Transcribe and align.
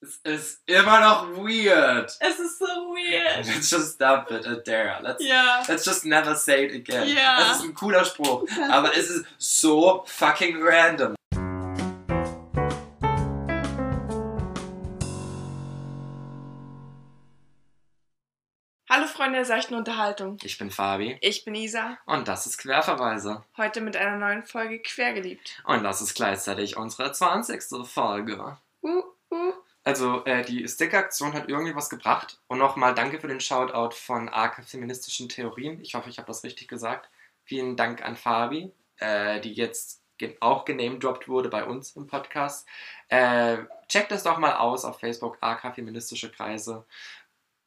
Es 0.00 0.16
ist 0.22 0.62
immer 0.66 1.00
noch 1.00 1.28
weird. 1.38 2.16
Es 2.20 2.38
ist 2.38 2.58
so 2.60 2.66
weird. 2.66 3.44
Let's 3.46 3.68
just 3.68 3.94
stop 3.96 4.30
it, 4.30 4.46
Adara. 4.46 5.00
Let's, 5.00 5.24
Ja. 5.24 5.62
let's 5.66 5.84
just 5.84 6.04
never 6.04 6.36
say 6.36 6.66
it 6.66 6.88
again. 6.88 7.08
Ja. 7.08 7.38
Das 7.40 7.56
ist 7.58 7.64
ein 7.64 7.74
cooler 7.74 8.04
Spruch, 8.04 8.46
aber 8.70 8.96
es 8.96 9.10
ist 9.10 9.26
so 9.38 10.04
fucking 10.06 10.62
random. 10.62 11.16
Hallo 18.90 19.06
Freunde 19.06 19.34
der 19.36 19.44
seichten 19.44 19.74
Unterhaltung. 19.74 20.38
Ich 20.42 20.56
bin 20.56 20.70
Fabi 20.70 21.18
Ich 21.20 21.44
bin 21.44 21.54
Isa. 21.54 21.98
und 22.06 22.26
das 22.26 22.46
ist 22.46 22.56
Querverweise. 22.58 23.44
Heute 23.58 23.80
mit 23.82 23.96
einer 23.96 24.16
neuen 24.16 24.44
Folge 24.44 24.78
Quergeliebt. 24.80 25.62
Und 25.66 25.82
das 25.82 26.00
ist 26.00 26.14
gleichzeitig 26.14 26.76
unsere 26.78 27.12
20. 27.12 27.62
Folge. 27.86 28.56
Uh. 28.82 29.02
Also, 29.88 30.22
äh, 30.26 30.44
die 30.44 30.68
Sticker-Aktion 30.68 31.32
hat 31.32 31.48
irgendwie 31.48 31.74
was 31.74 31.88
gebracht. 31.88 32.38
Und 32.46 32.58
nochmal 32.58 32.94
danke 32.94 33.18
für 33.18 33.26
den 33.26 33.40
Shoutout 33.40 33.96
von 33.96 34.28
arke 34.28 34.62
feministischen 34.62 35.30
Theorien. 35.30 35.80
Ich 35.80 35.94
hoffe, 35.94 36.10
ich 36.10 36.18
habe 36.18 36.26
das 36.26 36.44
richtig 36.44 36.68
gesagt. 36.68 37.08
Vielen 37.44 37.74
Dank 37.74 38.04
an 38.04 38.14
Fabi, 38.14 38.70
äh, 38.98 39.40
die 39.40 39.54
jetzt 39.54 40.02
auch 40.40 40.66
genamedroppt 40.66 41.26
wurde 41.26 41.48
bei 41.48 41.64
uns 41.64 41.96
im 41.96 42.06
Podcast. 42.06 42.68
Äh, 43.08 43.60
checkt 43.88 44.10
das 44.10 44.24
doch 44.24 44.36
mal 44.36 44.56
aus 44.56 44.84
auf 44.84 45.00
Facebook, 45.00 45.38
AK 45.40 45.74
Feministische 45.74 46.30
Kreise. 46.30 46.84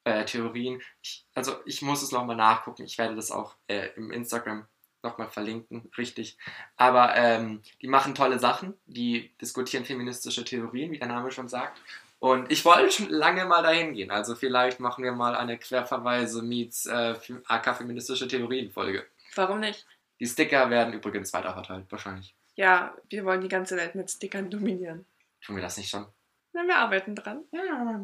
Äh, 0.03 0.23
Theorien. 0.25 0.79
Ich, 1.01 1.25
also 1.33 1.55
ich 1.65 1.81
muss 1.81 2.03
es 2.03 2.11
nochmal 2.11 2.35
nachgucken. 2.35 2.83
Ich 2.83 2.99
werde 2.99 3.15
das 3.15 3.31
auch 3.31 3.55
äh, 3.65 3.87
im 3.95 4.11
Instagram 4.11 4.67
nochmal 5.01 5.29
verlinken, 5.31 5.89
richtig. 5.97 6.37
Aber 6.77 7.15
ähm, 7.15 7.63
die 7.81 7.87
machen 7.87 8.13
tolle 8.13 8.37
Sachen, 8.37 8.75
die 8.85 9.31
diskutieren 9.41 9.85
feministische 9.85 10.45
Theorien, 10.45 10.91
wie 10.91 10.99
der 10.99 11.07
Name 11.07 11.31
schon 11.31 11.49
sagt. 11.49 11.81
Und 12.21 12.51
ich 12.51 12.63
wollte 12.65 12.91
schon 12.91 13.09
lange 13.09 13.45
mal 13.45 13.63
dahin 13.63 13.93
gehen. 13.95 14.11
Also 14.11 14.35
vielleicht 14.35 14.79
machen 14.79 15.03
wir 15.03 15.11
mal 15.11 15.35
eine 15.35 15.57
Querverweise 15.57 16.43
meets 16.43 16.85
äh, 16.85 17.15
AK 17.47 17.77
feministische 17.77 18.27
Theorien 18.27 18.69
Folge. 18.71 19.07
Warum 19.33 19.59
nicht? 19.59 19.87
Die 20.19 20.27
Sticker 20.27 20.69
werden 20.69 20.93
übrigens 20.93 21.33
weiter 21.33 21.51
verteilt, 21.51 21.85
wahrscheinlich. 21.89 22.35
Ja, 22.55 22.95
wir 23.09 23.25
wollen 23.25 23.41
die 23.41 23.47
ganze 23.47 23.75
Welt 23.75 23.95
mit 23.95 24.11
Stickern 24.11 24.51
dominieren. 24.51 25.03
Tun 25.43 25.55
wir 25.55 25.63
das 25.63 25.77
nicht 25.77 25.89
schon? 25.89 26.05
Na, 26.53 26.61
wir 26.63 26.75
arbeiten 26.75 27.15
dran. 27.15 27.43
Ja. 27.51 28.01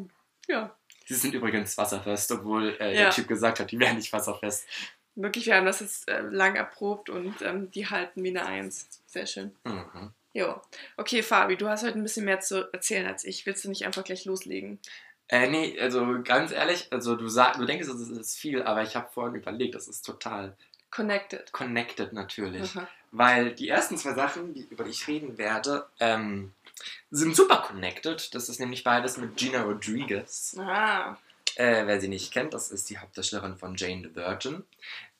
Ja. 0.48 0.76
Sie 1.06 1.14
sind 1.14 1.34
übrigens 1.34 1.78
wasserfest, 1.78 2.32
obwohl 2.32 2.76
äh, 2.80 2.94
Ja. 2.96 3.02
der 3.02 3.10
Typ 3.10 3.28
gesagt 3.28 3.60
hat, 3.60 3.70
die 3.70 3.78
wären 3.78 3.96
nicht 3.98 4.12
wasserfest. 4.12 4.66
Wirklich, 5.14 5.46
wir 5.46 5.54
haben 5.54 5.66
das 5.66 5.78
jetzt 5.78 6.08
äh, 6.08 6.22
lang 6.22 6.56
erprobt 6.56 7.08
und 7.08 7.40
ähm, 7.42 7.70
die 7.70 7.86
halten 7.88 8.24
wie 8.24 8.30
eine 8.30 8.46
Eins. 8.46 8.88
Sehr 9.06 9.26
schön. 9.26 9.54
Mhm. 9.64 10.10
Jo. 10.32 10.60
Okay, 10.96 11.22
Fabi, 11.22 11.56
du 11.56 11.68
hast 11.68 11.82
heute 11.84 11.98
ein 11.98 12.02
bisschen 12.02 12.24
mehr 12.24 12.40
zu 12.40 12.72
erzählen 12.72 13.06
als 13.06 13.24
ich. 13.24 13.46
Willst 13.46 13.64
du 13.64 13.68
nicht 13.68 13.86
einfach 13.86 14.04
gleich 14.04 14.24
loslegen? 14.24 14.78
Äh, 15.28 15.48
nee, 15.48 15.78
also 15.78 16.22
ganz 16.22 16.52
ehrlich, 16.52 16.88
also 16.90 17.14
du, 17.14 17.28
sag, 17.28 17.58
du 17.58 17.66
denkst, 17.66 17.86
es 17.86 18.08
ist 18.08 18.38
viel, 18.38 18.62
aber 18.62 18.82
ich 18.82 18.96
habe 18.96 19.10
vorhin 19.12 19.34
überlegt, 19.34 19.74
das 19.74 19.88
ist 19.88 20.02
total 20.02 20.56
Connected. 20.90 21.52
connected 21.52 22.12
natürlich. 22.14 22.74
Aha. 22.76 22.88
Weil 23.10 23.54
die 23.54 23.68
ersten 23.68 23.98
zwei 23.98 24.14
Sachen, 24.14 24.54
die, 24.54 24.66
über 24.70 24.84
die 24.84 24.90
ich 24.90 25.06
reden 25.06 25.36
werde, 25.38 25.86
ähm, 26.00 26.52
sind 27.10 27.34
super 27.36 27.64
connected. 27.66 28.34
Das 28.34 28.48
ist 28.48 28.60
nämlich 28.60 28.84
beides 28.84 29.16
mit 29.16 29.36
Gina 29.36 29.62
Rodriguez. 29.62 30.56
Ah. 30.58 31.16
Äh, 31.56 31.86
wer 31.86 32.00
sie 32.00 32.08
nicht 32.08 32.32
kennt, 32.32 32.54
das 32.54 32.70
ist 32.70 32.88
die 32.88 32.98
Hauptdarstellerin 32.98 33.56
von 33.56 33.74
Jane 33.76 34.02
the 34.02 34.14
Virgin. 34.14 34.64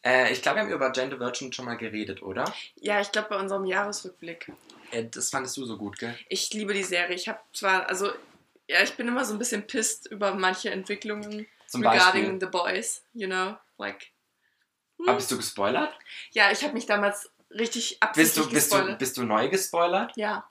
Äh, 0.04 0.32
ich 0.32 0.42
glaube, 0.42 0.56
wir 0.58 0.62
haben 0.62 0.72
über 0.72 0.92
Jane 0.94 1.10
the 1.12 1.18
Virgin 1.20 1.52
schon 1.52 1.64
mal 1.64 1.76
geredet, 1.76 2.22
oder? 2.22 2.44
Ja, 2.76 3.00
ich 3.00 3.10
glaube 3.12 3.28
bei 3.30 3.36
unserem 3.36 3.64
Jahresrückblick. 3.64 4.52
Äh, 4.90 5.04
das 5.10 5.30
fandest 5.30 5.56
du 5.56 5.64
so 5.64 5.76
gut, 5.76 5.98
gell? 5.98 6.16
Ich 6.28 6.52
liebe 6.52 6.72
die 6.72 6.84
Serie. 6.84 7.14
Ich 7.14 7.28
habe 7.28 7.40
zwar, 7.52 7.88
also, 7.88 8.10
ja, 8.68 8.82
ich 8.82 8.94
bin 8.94 9.08
immer 9.08 9.24
so 9.24 9.32
ein 9.34 9.38
bisschen 9.38 9.66
pisst 9.66 10.06
über 10.10 10.34
manche 10.34 10.70
Entwicklungen 10.70 11.46
Zum 11.66 11.82
regarding 11.86 12.38
Beispiel. 12.38 12.40
The 12.40 12.46
Boys, 12.46 13.02
you 13.12 13.26
know, 13.26 13.56
like. 13.78 14.12
hm. 14.98 15.08
Aber 15.08 15.16
bist 15.16 15.30
du 15.30 15.36
gespoilert? 15.36 15.92
Ja, 16.32 16.50
ich 16.52 16.62
habe 16.62 16.74
mich 16.74 16.86
damals 16.86 17.30
richtig 17.50 17.98
Bist 17.98 18.02
absichtlich 18.02 18.34
du, 18.34 18.50
bist, 18.52 18.72
du, 18.72 18.76
gespoilert. 18.76 18.98
bist 18.98 19.16
du 19.16 19.22
neu 19.24 19.48
gespoilert? 19.48 20.12
Ja, 20.16 20.48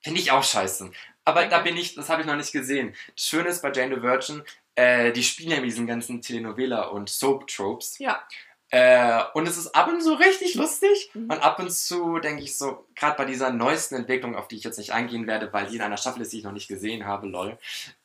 Finde 0.00 0.20
ich 0.20 0.30
auch 0.30 0.44
scheiße. 0.44 0.90
Aber 1.24 1.46
da 1.46 1.58
bin 1.58 1.76
ich, 1.76 1.94
das 1.96 2.08
habe 2.08 2.22
ich 2.22 2.26
noch 2.26 2.36
nicht 2.36 2.52
gesehen. 2.52 2.94
Das 3.16 3.24
Schöne 3.24 3.48
ist 3.48 3.60
bei 3.62 3.72
Jane 3.72 3.96
the 3.96 4.02
Virgin, 4.02 4.42
äh, 4.76 5.12
die 5.12 5.24
spielen 5.24 5.50
ja 5.50 5.56
mit 5.56 5.66
diesen 5.66 5.86
ganzen 5.88 6.22
Telenovela 6.22 6.84
und 6.86 7.08
Soap-Tropes. 7.10 7.98
ja. 7.98 8.22
Äh, 8.70 9.22
und 9.34 9.48
es 9.48 9.56
ist 9.56 9.74
ab 9.74 9.88
und 9.88 10.02
zu 10.02 10.12
richtig 10.14 10.54
lustig. 10.54 11.10
Mhm. 11.14 11.30
Und 11.30 11.42
ab 11.42 11.58
und 11.58 11.72
zu 11.72 12.18
denke 12.18 12.42
ich 12.42 12.56
so, 12.58 12.86
gerade 12.94 13.16
bei 13.16 13.24
dieser 13.24 13.50
neuesten 13.50 13.94
Entwicklung, 13.94 14.36
auf 14.36 14.48
die 14.48 14.56
ich 14.56 14.64
jetzt 14.64 14.78
nicht 14.78 14.92
eingehen 14.92 15.26
werde, 15.26 15.52
weil 15.52 15.66
die 15.66 15.76
in 15.76 15.82
einer 15.82 15.96
Staffel 15.96 16.20
ist, 16.22 16.32
die 16.32 16.38
ich 16.38 16.44
noch 16.44 16.52
nicht 16.52 16.68
gesehen 16.68 17.06
habe, 17.06 17.26
lol, 17.26 17.58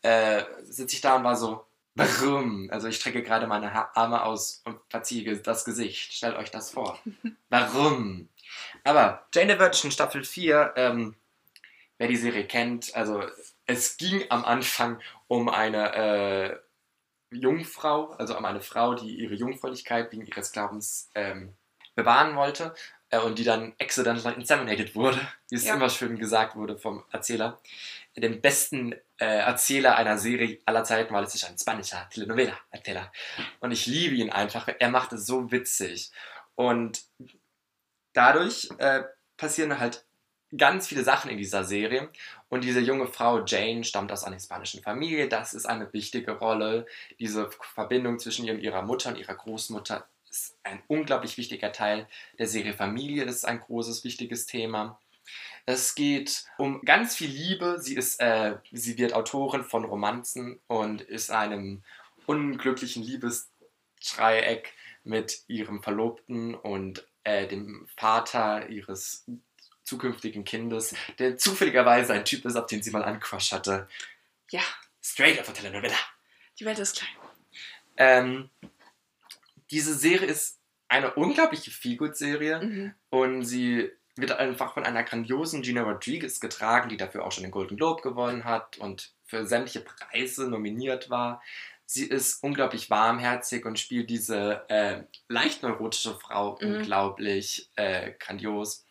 äh, 0.03 0.43
sitze 0.63 0.95
ich 0.95 1.01
da 1.01 1.15
und 1.17 1.23
war 1.25 1.35
so, 1.35 1.65
warum? 1.95 2.69
Also 2.71 2.87
ich 2.87 2.95
strecke 2.95 3.23
gerade 3.23 3.45
meine 3.45 3.73
Ha- 3.73 3.91
Arme 3.93 4.23
aus 4.23 4.61
und 4.65 4.79
verziehe 4.89 5.35
das 5.37 5.65
Gesicht. 5.65 6.13
Stellt 6.13 6.37
euch 6.37 6.49
das 6.49 6.71
vor. 6.71 6.97
Warum? 7.49 8.29
Aber 8.83 9.25
Jane 9.33 9.53
the 9.53 9.59
Virgin 9.59 9.91
Staffel 9.91 10.23
4, 10.23 10.73
ähm, 10.75 11.15
wer 11.97 12.07
die 12.07 12.17
Serie 12.17 12.45
kennt, 12.45 12.95
also 12.95 13.23
es 13.65 13.97
ging 13.97 14.23
am 14.29 14.43
Anfang 14.43 14.99
um 15.27 15.49
eine 15.49 15.93
äh, 15.95 16.59
Jungfrau, 17.33 18.11
also 18.11 18.37
um 18.37 18.45
eine 18.45 18.61
Frau, 18.61 18.93
die 18.95 19.15
ihre 19.19 19.33
Jungfräulichkeit 19.35 20.11
wegen 20.11 20.25
ihres 20.25 20.51
Glaubens 20.51 21.09
ähm, 21.15 21.53
bewahren 21.95 22.35
wollte 22.35 22.73
äh, 23.09 23.19
und 23.19 23.37
die 23.39 23.43
dann 23.43 23.73
accidentally 23.79 24.35
inseminated 24.35 24.95
wurde, 24.95 25.19
wie 25.49 25.55
es 25.55 25.65
Ja. 25.65 25.75
immer 25.75 25.89
schön 25.89 26.17
gesagt 26.17 26.55
wurde 26.55 26.77
vom 26.77 27.03
Erzähler. 27.11 27.59
Den 28.15 28.41
besten 28.41 28.93
äh, 29.17 29.25
Erzähler 29.25 29.95
einer 29.95 30.17
Serie 30.17 30.59
aller 30.65 30.83
Zeiten, 30.83 31.13
weil 31.13 31.23
es 31.23 31.33
ist 31.35 31.45
ein 31.45 31.57
spanischer 31.57 32.07
Telenovela-Erzähler. 32.11 33.11
Und 33.59 33.71
ich 33.71 33.85
liebe 33.87 34.15
ihn 34.15 34.29
einfach. 34.31 34.67
Er 34.79 34.89
macht 34.89 35.13
es 35.13 35.25
so 35.25 35.51
witzig. 35.51 36.11
Und 36.55 37.03
dadurch 38.13 38.69
äh, 38.77 39.03
passieren 39.37 39.79
halt 39.79 40.05
ganz 40.57 40.87
viele 40.87 41.03
Sachen 41.03 41.29
in 41.31 41.37
dieser 41.37 41.63
Serie. 41.63 42.09
Und 42.49 42.63
diese 42.63 42.79
junge 42.79 43.07
Frau 43.07 43.43
Jane 43.45 43.83
stammt 43.83 44.11
aus 44.11 44.23
einer 44.23 44.35
hispanischen 44.35 44.83
Familie. 44.83 45.27
Das 45.27 45.53
ist 45.53 45.65
eine 45.65 45.91
wichtige 45.93 46.33
Rolle. 46.33 46.85
Diese 47.19 47.49
Verbindung 47.73 48.19
zwischen 48.19 48.45
ihr 48.45 48.53
und 48.53 48.59
ihrer 48.59 48.81
Mutter 48.81 49.09
und 49.09 49.17
ihrer 49.17 49.35
Großmutter 49.35 50.07
ist 50.29 50.55
ein 50.63 50.81
unglaublich 50.87 51.37
wichtiger 51.37 51.71
Teil 51.71 52.07
der 52.37 52.47
Serie. 52.47 52.73
Familie 52.73 53.23
ist 53.23 53.45
ein 53.45 53.59
großes, 53.59 54.03
wichtiges 54.03 54.45
Thema. 54.45 54.99
Es 55.65 55.95
geht 55.95 56.45
um 56.57 56.81
ganz 56.81 57.15
viel 57.15 57.29
Liebe. 57.29 57.77
Sie, 57.79 57.95
ist, 57.95 58.19
äh, 58.19 58.57
sie 58.71 58.97
wird 58.97 59.13
Autorin 59.13 59.63
von 59.63 59.85
Romanzen 59.85 60.59
und 60.67 61.01
ist 61.01 61.31
einem 61.31 61.83
unglücklichen 62.25 63.03
Liebesdreieck 63.03 64.73
mit 65.03 65.43
ihrem 65.47 65.81
Verlobten 65.81 66.55
und 66.55 67.07
äh, 67.23 67.47
dem 67.47 67.87
Vater 67.95 68.69
ihres 68.69 69.25
zukünftigen 69.83 70.43
Kindes, 70.45 70.95
der 71.19 71.37
zufälligerweise 71.37 72.13
ein 72.13 72.25
Typ 72.25 72.45
ist, 72.45 72.55
auf 72.55 72.67
den 72.67 72.81
sie 72.83 72.91
mal 72.91 73.03
einen 73.03 73.19
Crush 73.19 73.51
hatte. 73.51 73.87
Ja, 74.49 74.61
Straight 75.01 75.39
auf 75.39 75.45
der 75.47 75.55
Telenovela. 75.55 75.95
die 76.59 76.65
Welt 76.65 76.79
ist 76.79 76.97
klein. 76.97 77.09
Ähm, 77.97 78.49
diese 79.71 79.93
Serie 79.93 80.27
ist 80.27 80.59
eine 80.87 81.13
unglaubliche 81.15 81.71
Feelgood-Serie 81.71 82.61
Mhm. 82.61 82.93
und 83.09 83.43
sie 83.45 83.91
wird 84.15 84.31
einfach 84.33 84.73
von 84.75 84.85
einer 84.85 85.03
grandiosen 85.03 85.63
Gina 85.63 85.81
Rodriguez 85.81 86.39
getragen, 86.39 86.89
die 86.89 86.97
dafür 86.97 87.25
auch 87.25 87.31
schon 87.31 87.43
den 87.43 87.51
Golden 87.51 87.77
Globe 87.77 88.01
gewonnen 88.03 88.43
hat 88.45 88.77
und 88.77 89.11
für 89.25 89.47
sämtliche 89.47 89.81
Preise 89.81 90.47
nominiert 90.47 91.09
war. 91.09 91.41
Sie 91.85 92.05
ist 92.05 92.43
unglaublich 92.43 92.89
warmherzig 92.91 93.65
und 93.65 93.79
spielt 93.79 94.09
diese 94.09 94.63
äh, 94.69 95.03
leicht 95.27 95.63
neurotische 95.63 96.13
Frau 96.19 96.57
Mhm. 96.61 96.75
unglaublich 96.75 97.69
äh, 97.75 98.11
grandios. 98.19 98.85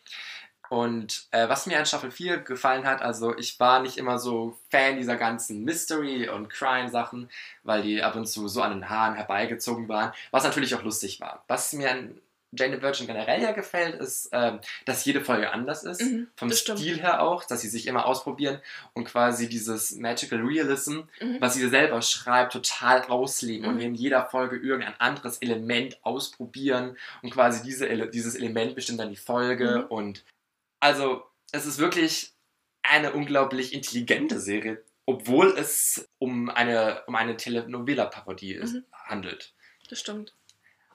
Und 0.73 1.27
äh, 1.33 1.51
was 1.51 1.67
mir 1.67 1.79
an 1.79 1.85
Staffel 1.85 2.11
4 2.11 2.39
gefallen 2.39 2.87
hat, 2.87 3.03
also 3.03 3.37
ich 3.37 3.61
war 3.61 3.83
nicht 3.83 3.99
immer 3.99 4.19
so 4.19 4.57
Fan 4.71 4.97
dieser 4.97 5.17
ganzen 5.17 5.65
Mystery- 5.65 6.31
und 6.31 6.49
Crime-Sachen, 6.49 7.29
weil 7.63 7.83
die 7.83 8.03
ab 8.03 8.17
und 8.17 8.25
zu 8.25 8.49
so 8.49 8.63
an 8.63 8.71
den 8.73 8.89
Haaren 8.89 9.15
herbeigezogen 9.15 9.87
waren, 9.91 10.15
was 10.31 10.45
natürlich 10.45 10.75
auch 10.75 10.83
lustig 10.83 11.21
war. 11.21 11.45
Was 11.47 11.75
mir 11.75 11.91
an 11.91 12.19
Jane 12.53 12.77
the 12.77 12.81
Virgin 12.83 13.07
generell 13.07 13.43
ja 13.43 13.53
gefällt, 13.53 13.97
ist, 14.01 14.31
ähm, 14.33 14.61
dass 14.87 15.05
jede 15.05 15.21
Folge 15.23 15.53
anders 15.53 15.85
ist. 15.85 16.01
Mhm, 16.01 16.29
Vom 16.37 16.49
das 16.49 16.61
stimmt. 16.61 16.79
Stil 16.79 17.01
her 17.03 17.21
auch, 17.23 17.45
dass 17.45 17.61
sie 17.61 17.69
sich 17.69 17.87
immer 17.87 18.07
ausprobieren 18.07 18.59
und 18.95 19.05
quasi 19.05 19.51
dieses 19.51 19.93
Magical 19.97 20.41
Realism, 20.41 21.01
Mhm. 21.21 21.37
was 21.41 21.53
sie 21.53 21.69
selber 21.69 22.01
schreibt, 22.01 22.55
total 22.55 23.03
ausleben 23.09 23.67
und 23.69 23.75
Mhm. 23.75 23.81
in 23.83 23.95
jeder 23.95 24.25
Folge 24.25 24.57
irgendein 24.57 24.99
anderes 24.99 25.37
Element 25.39 25.99
ausprobieren 26.03 26.97
und 27.21 27.29
quasi 27.31 27.63
diese, 27.63 27.87
Ele 27.89 28.09
dieses 28.09 28.35
Element 28.37 28.75
bestimmt 28.75 29.01
dann 29.01 29.11
die 29.11 29.17
Folge 29.17 29.81
Mhm. 29.85 29.91
und 29.91 30.25
also 30.83 31.25
es 31.53 31.65
ist 31.67 31.79
wirklich 31.79 32.33
eine 32.83 33.13
unglaublich 33.13 33.73
intelligente 33.73 34.41
Serie, 34.41 34.83
obwohl 35.07 35.57
es 35.57 36.09
um 36.19 36.51
eine, 36.51 37.03
um 37.07 37.15
eine 37.15 37.37
Telenovela-Parodie 37.37 38.59
Mhm. 38.59 38.85
handelt. 38.93 39.55
Das 39.89 40.01
stimmt. 40.01 40.35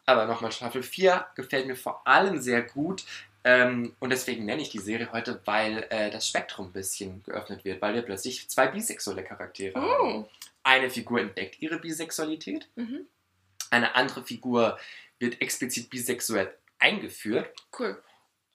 Aber 0.06 0.25
nochmal, 0.25 0.51
Staffel 0.51 0.84
4 0.84 1.28
gefällt 1.36 1.68
mir 1.68 1.75
vor 1.75 2.06
allem 2.07 2.39
sehr 2.42 2.62
gut, 2.62 3.04
Ähm, 3.44 3.95
und 4.00 4.10
deswegen 4.10 4.44
nenne 4.44 4.62
ich 4.62 4.72
die 4.72 4.80
Serie 4.80 5.13
heute, 5.13 5.39
weil 5.45 5.86
äh, 5.90 6.10
das 6.12 6.28
Spektrum 6.28 6.66
ein 6.68 6.74
bisschen 6.74 7.24
geöffnet 7.24 7.63
wird, 7.63 7.81
weil 7.81 7.94
wir 7.94 8.01
plötzlich 8.01 8.50
zwei 8.50 8.68
bisexuelle 8.68 9.24
Charaktere 9.24 9.80
haben. 9.80 10.25
Oh. 10.25 10.30
Eine 10.63 10.90
Figur 10.90 11.22
entdeckt 11.22 11.62
ihre 11.62 11.80
Bisexualität, 11.80 12.68
Mhm. 12.75 13.07
eine 13.69 13.95
andere 13.95 14.24
Figur 14.25 14.78
wird 15.19 15.40
explizit 15.40 15.90
bisexuell 15.90 16.54
eingeführt. 16.80 17.56
Cool. 17.80 18.04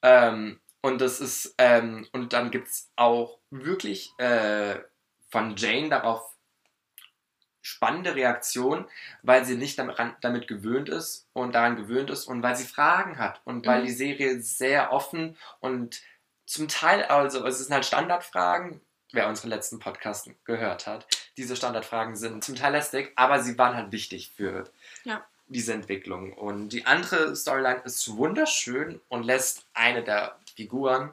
Ähm, 0.03 0.61
und 0.83 1.01
das 1.01 1.21
ist, 1.21 1.55
ähm, 1.59 2.07
und 2.13 2.33
dann 2.33 2.51
gibt 2.51 2.69
es 2.69 2.91
auch 2.97 3.39
wirklich 3.51 4.13
äh, 4.19 4.79
von 5.31 5.57
Jane 5.57 5.89
darauf 5.89 6.23
spannende 7.65 8.15
Reaktionen, 8.17 8.87
weil 9.23 9.45
sie 9.45 9.55
nicht 9.55 9.79
daran, 9.79 10.17
damit 10.21 10.49
gewöhnt 10.49 10.89
ist 10.89 11.29
und 11.33 11.55
daran 11.55 11.77
gewöhnt 11.77 12.11
ist 12.11 12.27
und 12.27 12.43
weil 12.43 12.57
sie 12.57 12.67
Fragen 12.67 13.19
hat 13.19 13.41
und 13.45 13.65
weil 13.67 13.83
Mhm. 13.83 13.87
die 13.87 13.93
Serie 13.93 14.41
sehr 14.41 14.93
offen 14.93 15.37
und 15.61 16.03
zum 16.45 16.67
Teil, 16.67 17.05
also 17.05 17.47
es 17.47 17.59
sind 17.59 17.73
halt 17.73 17.87
Standardfragen, 17.87 18.81
wer 19.13 19.29
unseren 19.29 19.49
letzten 19.51 19.79
Podcast 19.79 20.29
gehört 20.45 20.89
hat. 20.89 21.07
Diese 21.37 21.55
Standardfragen 21.55 22.17
sind 22.17 22.43
zum 22.43 22.57
Teil 22.57 22.73
lästig, 22.73 23.13
aber 23.15 23.41
sie 23.41 23.57
waren 23.59 23.77
halt 23.77 23.93
wichtig 23.93 24.33
für 24.37 24.65
Ja. 25.05 25.25
diese 25.47 25.73
Entwicklung. 25.73 26.33
Und 26.33 26.71
die 26.71 26.85
andere 26.85 27.37
Storyline 27.37 27.83
ist 27.85 28.17
wunderschön 28.17 29.01
und 29.09 29.23
lässt 29.23 29.67
eine 29.73 30.03
der 30.03 30.37
Figuren, 30.53 31.13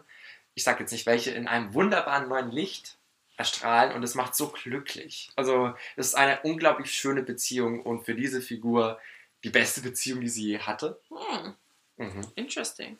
ich 0.56 0.64
sag 0.64 0.80
jetzt 0.80 0.92
nicht 0.92 1.06
welche, 1.06 1.32
in 1.32 1.48
einem 1.48 1.74
wunderbaren 1.74 2.28
neuen 2.28 2.52
Licht 2.52 2.98
erstrahlen 3.38 3.94
und 3.94 4.04
es 4.04 4.16
macht 4.16 4.36
so 4.36 4.50
glücklich. 4.50 5.30
Also 5.36 5.74
es 5.96 6.08
ist 6.08 6.16
eine 6.16 6.42
unglaublich 6.42 6.92
schöne 6.92 7.24
Beziehung 7.24 7.82
und 7.82 8.04
für 8.04 8.14
diese 8.14 8.42
Figur 8.42 9.00
die 9.44 9.50
beste 9.50 9.82
Beziehung, 9.82 10.20
die 10.22 10.30
sie 10.30 10.48
je 10.48 10.60
hatte. 10.60 11.00
Hm. 11.10 11.56
Mhm. 11.98 12.28
Interesting. 12.36 12.98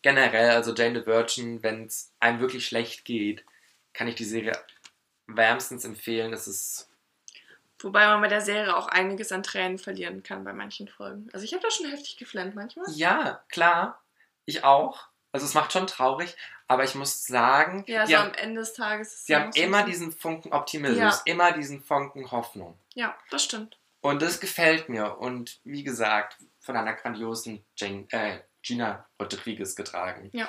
Generell, 0.00 0.50
also 0.50 0.74
Jane 0.74 1.00
the 1.00 1.06
Virgin, 1.06 1.62
wenn 1.62 1.86
es 1.86 2.12
einem 2.20 2.40
wirklich 2.40 2.66
schlecht 2.66 3.04
geht, 3.04 3.44
kann 3.92 4.08
ich 4.08 4.14
die 4.14 4.24
Serie 4.24 4.52
wärmstens 5.26 5.84
empfehlen. 5.84 6.32
Es 6.32 6.46
ist 6.46 6.88
Wobei 7.80 8.06
man 8.06 8.20
bei 8.20 8.28
der 8.28 8.40
Serie 8.40 8.76
auch 8.76 8.88
einiges 8.88 9.30
an 9.30 9.42
Tränen 9.42 9.78
verlieren 9.78 10.22
kann 10.22 10.44
bei 10.44 10.52
manchen 10.52 10.88
Folgen. 10.88 11.28
Also 11.32 11.44
ich 11.44 11.52
habe 11.52 11.62
da 11.62 11.70
schon 11.70 11.90
heftig 11.90 12.16
geflennt 12.16 12.54
manchmal. 12.54 12.86
ja 12.94 13.42
klar, 13.50 14.02
ich 14.46 14.64
auch. 14.64 15.07
Also 15.32 15.44
es 15.46 15.54
macht 15.54 15.72
schon 15.72 15.86
traurig, 15.86 16.36
aber 16.68 16.84
ich 16.84 16.94
muss 16.94 17.26
sagen, 17.26 17.84
Ja, 17.86 18.04
die 18.06 18.12
so 18.12 18.18
haben, 18.18 18.28
am 18.30 18.34
Ende 18.34 18.60
des 18.60 18.72
Tages 18.72 19.24
die 19.24 19.32
dann 19.32 19.42
haben 19.44 19.52
so 19.52 19.60
immer 19.62 19.82
diesen 19.84 20.12
Funken 20.12 20.52
Optimismus, 20.52 20.98
Ja. 20.98 21.20
immer 21.26 21.52
diesen 21.52 21.82
Funken 21.82 22.30
Hoffnung. 22.30 22.78
Ja, 22.94 23.16
das 23.30 23.44
stimmt. 23.44 23.76
Und 24.00 24.22
das 24.22 24.40
gefällt 24.40 24.88
mir. 24.88 25.18
Und 25.18 25.60
wie 25.64 25.82
gesagt, 25.84 26.36
von 26.60 26.76
einer 26.76 26.94
grandiosen 26.94 27.64
Jane, 27.76 28.06
äh, 28.10 28.38
Gina 28.62 29.06
Rodriguez 29.20 29.74
getragen. 29.76 30.30
Ja. 30.32 30.48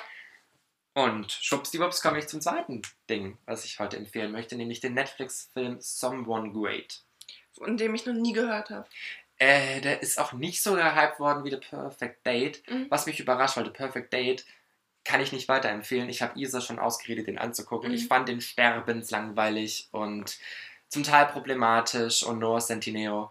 Und 0.94 1.30
schwuppsdiwupps 1.32 2.02
komme 2.02 2.18
ich 2.18 2.26
zum 2.28 2.40
zweiten 2.40 2.82
Ding, 3.08 3.38
was 3.46 3.64
ich 3.64 3.78
heute 3.78 3.96
empfehlen 3.96 4.32
möchte, 4.32 4.56
nämlich 4.56 4.80
den 4.80 4.94
Netflix-Film 4.94 5.76
Someone 5.80 6.52
Great. 6.52 7.02
Von 7.56 7.76
dem 7.76 7.94
ich 7.94 8.06
noch 8.06 8.12
nie 8.14 8.32
gehört 8.32 8.70
habe. 8.70 8.88
Äh, 9.38 9.80
der 9.80 10.02
ist 10.02 10.18
auch 10.18 10.32
nicht 10.32 10.62
so 10.62 10.74
gehypt 10.74 11.18
worden 11.20 11.44
wie 11.44 11.50
The 11.50 11.56
Perfect 11.56 12.26
Date, 12.26 12.62
Mhm. 12.68 12.86
was 12.90 13.06
mich 13.06 13.20
überrascht, 13.20 13.56
weil 13.56 13.64
The 13.64 13.70
Perfect 13.70 14.12
Date 14.12 14.44
kann 15.10 15.20
ich 15.20 15.32
nicht 15.32 15.48
weiterempfehlen. 15.48 16.08
Ich 16.08 16.22
habe 16.22 16.38
Isa 16.38 16.60
schon 16.60 16.78
ausgeredet, 16.78 17.26
den 17.26 17.38
anzugucken. 17.38 17.88
Mhm. 17.90 17.94
Ich 17.96 18.06
fand 18.06 18.28
den 18.28 18.40
sterbenslangweilig 18.40 19.88
und 19.90 20.38
zum 20.88 21.02
Teil 21.02 21.26
problematisch 21.26 22.22
und 22.22 22.38
Noah 22.38 22.60
Centineo, 22.60 23.30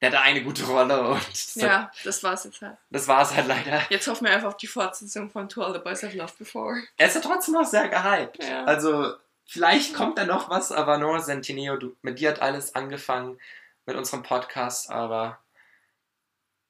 der 0.00 0.10
hatte 0.10 0.20
eine 0.20 0.42
gute 0.42 0.64
Rolle 0.64 1.00
und 1.08 1.28
das, 1.30 1.54
Ja, 1.56 1.90
das 2.04 2.22
war's 2.22 2.44
jetzt 2.44 2.62
halt. 2.62 2.76
das 2.90 3.06
war 3.06 3.22
es 3.22 3.34
halt 3.34 3.46
leider. 3.46 3.82
Jetzt 3.90 4.08
hoffen 4.08 4.24
wir 4.26 4.32
einfach 4.32 4.48
auf 4.48 4.56
die 4.56 4.66
Fortsetzung 4.66 5.30
von 5.30 5.48
To 5.48 5.62
All 5.62 5.72
the 5.72 5.78
Boys 5.78 6.02
I've 6.02 6.16
Loved 6.16 6.38
Before. 6.38 6.82
Er 6.96 7.06
ist 7.08 7.14
ja 7.14 7.20
trotzdem 7.20 7.54
noch 7.54 7.66
sehr 7.66 7.88
gehypt. 7.88 8.42
Ja. 8.42 8.64
Also 8.64 9.14
vielleicht 9.46 9.94
kommt 9.94 10.16
da 10.18 10.24
noch 10.24 10.48
was, 10.48 10.72
aber 10.72 10.96
Noah 10.98 11.22
Centineo, 11.22 11.76
du, 11.76 11.96
mit 12.02 12.18
dir 12.18 12.30
hat 12.30 12.40
alles 12.40 12.74
angefangen 12.74 13.38
mit 13.86 13.96
unserem 13.96 14.22
Podcast, 14.22 14.90
aber 14.90 15.38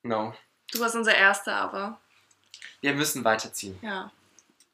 no. 0.03 0.35
Du 0.73 0.81
warst 0.81 0.97
unser 0.97 1.15
Erster, 1.15 1.55
aber 1.55 2.01
Wir 2.81 2.95
müssen 2.95 3.25
weiterziehen. 3.25 3.79
ja. 3.83 4.11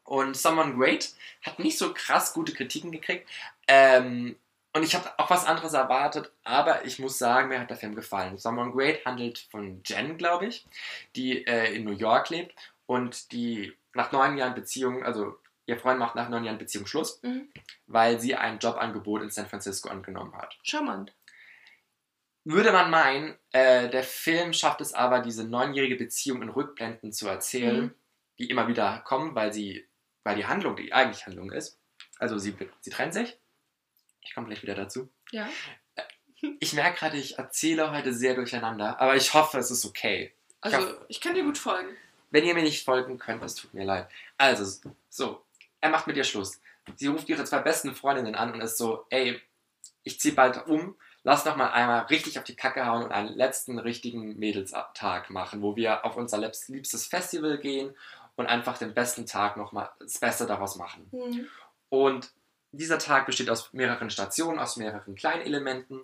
Und 0.05 0.37
Someone 0.37 0.77
Great 0.77 1.13
hat 1.45 1.59
nicht 1.59 1.77
so 1.79 1.93
krass 1.93 2.33
gute 2.33 2.53
Kritiken 2.55 2.93
gekriegt. 2.93 3.29
Ähm, 3.67 4.37
und 4.73 4.85
ich 4.85 4.95
habe 4.95 5.11
auch 5.19 5.31
was 5.31 5.45
anderes 5.45 5.73
erwartet, 5.73 6.31
aber 6.45 6.85
ich 6.85 7.01
muss 7.01 7.19
sagen, 7.19 7.49
mir 7.49 7.59
hat 7.59 7.71
der 7.71 7.77
Film 7.77 7.97
gefallen. 7.97 8.39
Someone 8.39 8.71
Great 8.71 9.05
handelt 9.05 9.39
von 9.51 9.81
Jen, 9.85 10.17
glaube 10.17 10.47
ich, 10.47 10.65
die 11.17 11.45
äh, 11.47 11.75
in 11.75 11.83
New 11.85 11.91
York 11.97 12.31
lebt 12.31 12.55
und 12.87 13.33
die 13.33 13.73
nach 13.95 14.13
neun 14.13 14.37
Jahren 14.39 14.55
Beziehung, 14.55 15.03
also 15.03 15.39
ihr 15.67 15.77
Freund 15.77 15.99
macht 15.99 16.15
nach 16.15 16.29
neun 16.29 16.45
Jahren 16.45 16.59
Beziehung 16.59 16.87
Schluss, 16.87 17.21
Mhm. 17.23 17.49
weil 17.89 18.21
sie 18.21 18.37
ein 18.37 18.61
Jobangebot 18.61 19.23
in 19.23 19.31
San 19.31 19.49
Francisco 19.49 19.89
angenommen 19.89 20.37
hat. 20.37 20.57
Charmant. 20.63 21.13
Würde 22.49 22.71
man 22.71 22.91
meinen, 22.91 23.37
äh, 23.51 23.89
der 23.91 24.05
Film 24.05 24.53
schafft 24.53 24.81
es 24.81 24.95
aber, 24.95 25.19
diese 25.19 25.43
neunjährige 25.43 25.97
Beziehung 25.97 26.43
in 26.43 26.49
Rückblenden 26.49 27.13
zu 27.13 27.27
erzählen, 27.27 27.87
Mhm. 27.87 27.95
die 28.39 28.49
immer 28.51 28.69
wieder 28.69 29.01
kommen, 29.05 29.35
weil 29.35 29.53
sie, 29.53 29.85
weil 30.23 30.37
die 30.37 30.47
Handlung 30.47 30.77
die 30.77 30.93
eigentliche 30.93 31.27
Handlung 31.27 31.51
ist. 31.51 31.79
Also 32.21 32.39
sie, 32.39 32.55
sie 32.81 32.91
trennen 32.91 33.11
sich. 33.13 33.37
Ich 34.21 34.33
komme 34.33 34.47
gleich 34.47 34.63
wieder 34.63 34.77
dazu. 34.77 35.09
Ja. 35.33 35.49
Ich 36.61 36.73
merke 36.73 36.99
gerade, 37.01 37.17
ich 37.17 37.37
erzähle 37.39 37.91
heute 37.91 38.13
sehr 38.15 38.35
durcheinander, 38.35 39.01
aber 39.01 39.17
ich 39.17 39.35
hoffe, 39.35 39.59
es 39.59 39.71
ist 39.73 39.85
okay. 39.85 40.33
Also, 40.61 40.95
ich 41.09 41.21
kann 41.21 41.35
dir 41.35 41.43
gut 41.43 41.59
folgen. 41.59 41.97
Wenn 42.31 42.45
ihr 42.45 42.55
mir 42.55 42.63
nicht 42.63 42.85
folgen 42.85 43.19
könnt, 43.19 43.43
es 43.43 43.55
tut 43.57 43.75
mir 43.75 43.85
leid. 43.85 44.09
Also, 44.39 44.91
so, 45.09 45.45
er 45.81 45.91
macht 45.91 46.07
mit 46.07 46.17
ihr 46.17 46.25
Schluss. 46.25 46.61
Sie 46.95 47.09
ruft 47.09 47.29
ihre 47.29 47.45
zwei 47.45 47.59
besten 47.59 47.95
Freundinnen 47.95 48.35
an 48.37 48.53
und 48.53 48.61
ist 48.61 48.79
so, 48.79 49.07
ey, 49.11 49.41
ich 50.05 50.21
zieh 50.21 50.31
bald 50.33 50.67
um, 50.67 50.97
lass 51.27 51.45
noch 51.45 51.57
mal 51.57 51.71
einmal 51.73 52.03
richtig 52.07 52.39
auf 52.39 52.45
die 52.45 52.55
Kacke 52.55 52.87
hauen 52.87 53.03
und 53.03 53.11
einen 53.11 53.35
letzten 53.35 53.81
richtigen 53.81 54.39
Mädelstag 54.39 55.29
machen, 55.31 55.61
wo 55.61 55.75
wir 55.75 56.05
auf 56.05 56.17
unser 56.17 56.39
liebst- 56.39 56.69
liebstes 56.71 57.05
Festival 57.07 57.59
gehen 57.59 57.97
und 58.37 58.47
einfach 58.47 58.79
den 58.79 58.95
besten 58.95 59.27
Tag 59.27 59.57
noch 59.57 59.73
mal 59.73 59.91
das 59.99 60.19
Beste 60.21 60.47
daraus 60.47 60.77
machen. 60.77 61.09
Mhm. 61.11 61.49
Und 61.89 62.31
dieser 62.71 62.99
Tag 63.01 63.27
besteht 63.27 63.51
aus 63.51 63.73
mehreren 63.73 64.09
Stationen, 64.09 64.61
aus 64.61 64.77
mehreren 64.77 65.17
Kleinelementen. 65.17 66.01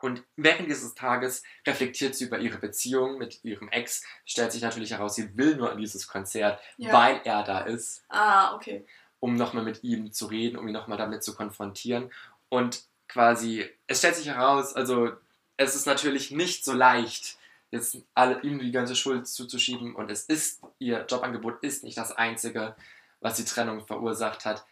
Und 0.00 0.22
während 0.36 0.68
dieses 0.70 0.94
Tages 0.94 1.42
reflektiert 1.66 2.14
sie 2.14 2.24
über 2.24 2.38
ihre 2.38 2.56
Beziehung 2.58 3.18
mit 3.18 3.44
ihrem 3.44 3.68
Ex. 3.68 4.04
Stellt 4.24 4.52
sich 4.52 4.62
natürlich 4.62 4.92
heraus, 4.92 5.16
sie 5.16 5.36
will 5.36 5.56
nur 5.56 5.70
an 5.70 5.76
dieses 5.78 6.08
Konzert, 6.08 6.60
Ja. 6.78 6.92
weil 6.94 7.20
er 7.24 7.42
da 7.42 7.60
ist, 7.60 8.02
Ah, 8.08 8.54
okay. 8.54 8.86
um 9.20 9.34
nochmal 9.34 9.64
mit 9.64 9.84
ihm 9.84 10.12
zu 10.12 10.26
reden, 10.26 10.56
um 10.56 10.66
ihn 10.66 10.72
nochmal 10.72 10.96
damit 10.98 11.22
zu 11.22 11.34
konfrontieren. 11.34 12.10
Und 12.48 12.84
quasi, 13.08 13.68
es 13.86 13.98
stellt 13.98 14.16
sich 14.16 14.28
heraus, 14.28 14.74
also 14.74 15.12
es 15.56 15.74
ist 15.74 15.86
natürlich 15.86 16.30
nicht 16.30 16.64
so 16.64 16.72
leicht, 16.72 17.38
jetzt 17.70 17.98
alle, 18.14 18.40
ihm 18.42 18.58
die 18.58 18.72
ganze 18.72 18.96
Schuld 18.96 19.26
zuzuschieben. 19.28 19.94
Und 19.94 20.10
es 20.10 20.24
ist, 20.24 20.62
ihr 20.78 21.04
Jobangebot 21.08 21.62
ist 21.62 21.84
nicht 21.84 21.98
das 21.98 22.12
Einzige, 22.12 22.74
was 23.20 23.36
die 23.36 23.44
Trennung 23.44 23.86
verursacht 23.86 24.44
hat. 24.44 24.64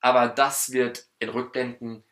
Aber 0.00 0.28
das 0.28 0.72
wird 0.72 1.06
in 1.18 1.28
Rückblenden 1.28 2.04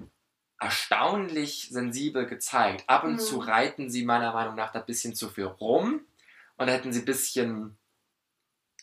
erstaunlich 0.60 1.68
sensibel 1.70 2.26
gezeigt. 2.26 2.84
Ab 2.88 3.04
und 3.04 3.14
Mhm. 3.14 3.18
zu 3.18 3.38
reiten 3.38 3.90
sie 3.90 4.04
meiner 4.04 4.32
Meinung 4.32 4.54
nach 4.54 4.72
da 4.72 4.80
ein 4.80 4.86
bisschen 4.86 5.14
zu 5.14 5.28
viel 5.28 5.44
rum 5.44 6.00
und 6.56 6.68
hätten 6.68 6.92
sie 6.92 7.00
ein 7.00 7.04
bisschen 7.04 7.76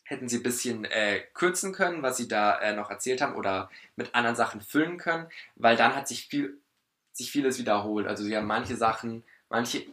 hätten 0.04 0.28
sie 0.28 0.40
bisschen 0.40 0.84
äh, 0.84 1.22
kürzen 1.34 1.72
können, 1.72 2.02
was 2.04 2.18
sie 2.18 2.28
da 2.28 2.60
äh, 2.60 2.76
noch 2.76 2.90
erzählt 2.90 3.22
haben 3.22 3.34
oder 3.36 3.70
mit 3.96 4.14
anderen 4.14 4.36
Sachen 4.36 4.60
füllen 4.60 4.98
können, 4.98 5.30
weil 5.56 5.78
dann 5.78 5.96
hat 5.96 6.10
sich 6.10 6.28
viel 6.28 6.60
sich 7.14 7.32
vieles 7.32 7.58
wiederholt. 7.60 8.08
Also 8.08 8.24
sie 8.24 8.36
haben 8.36 8.48
manche 8.48 8.76
Sachen, 8.76 9.24
manche 9.50 9.86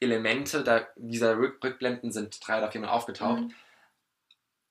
Elemente 0.00 0.62
da, 0.64 0.86
dieser 0.96 1.36
Rück 1.38 1.62
Rückblenden 1.64 2.12
sind 2.12 2.38
drei 2.46 2.58
oder 2.58 2.70
viermal 2.70 2.90
aufgetaucht, 2.90 3.40
Mhm. 3.42 3.54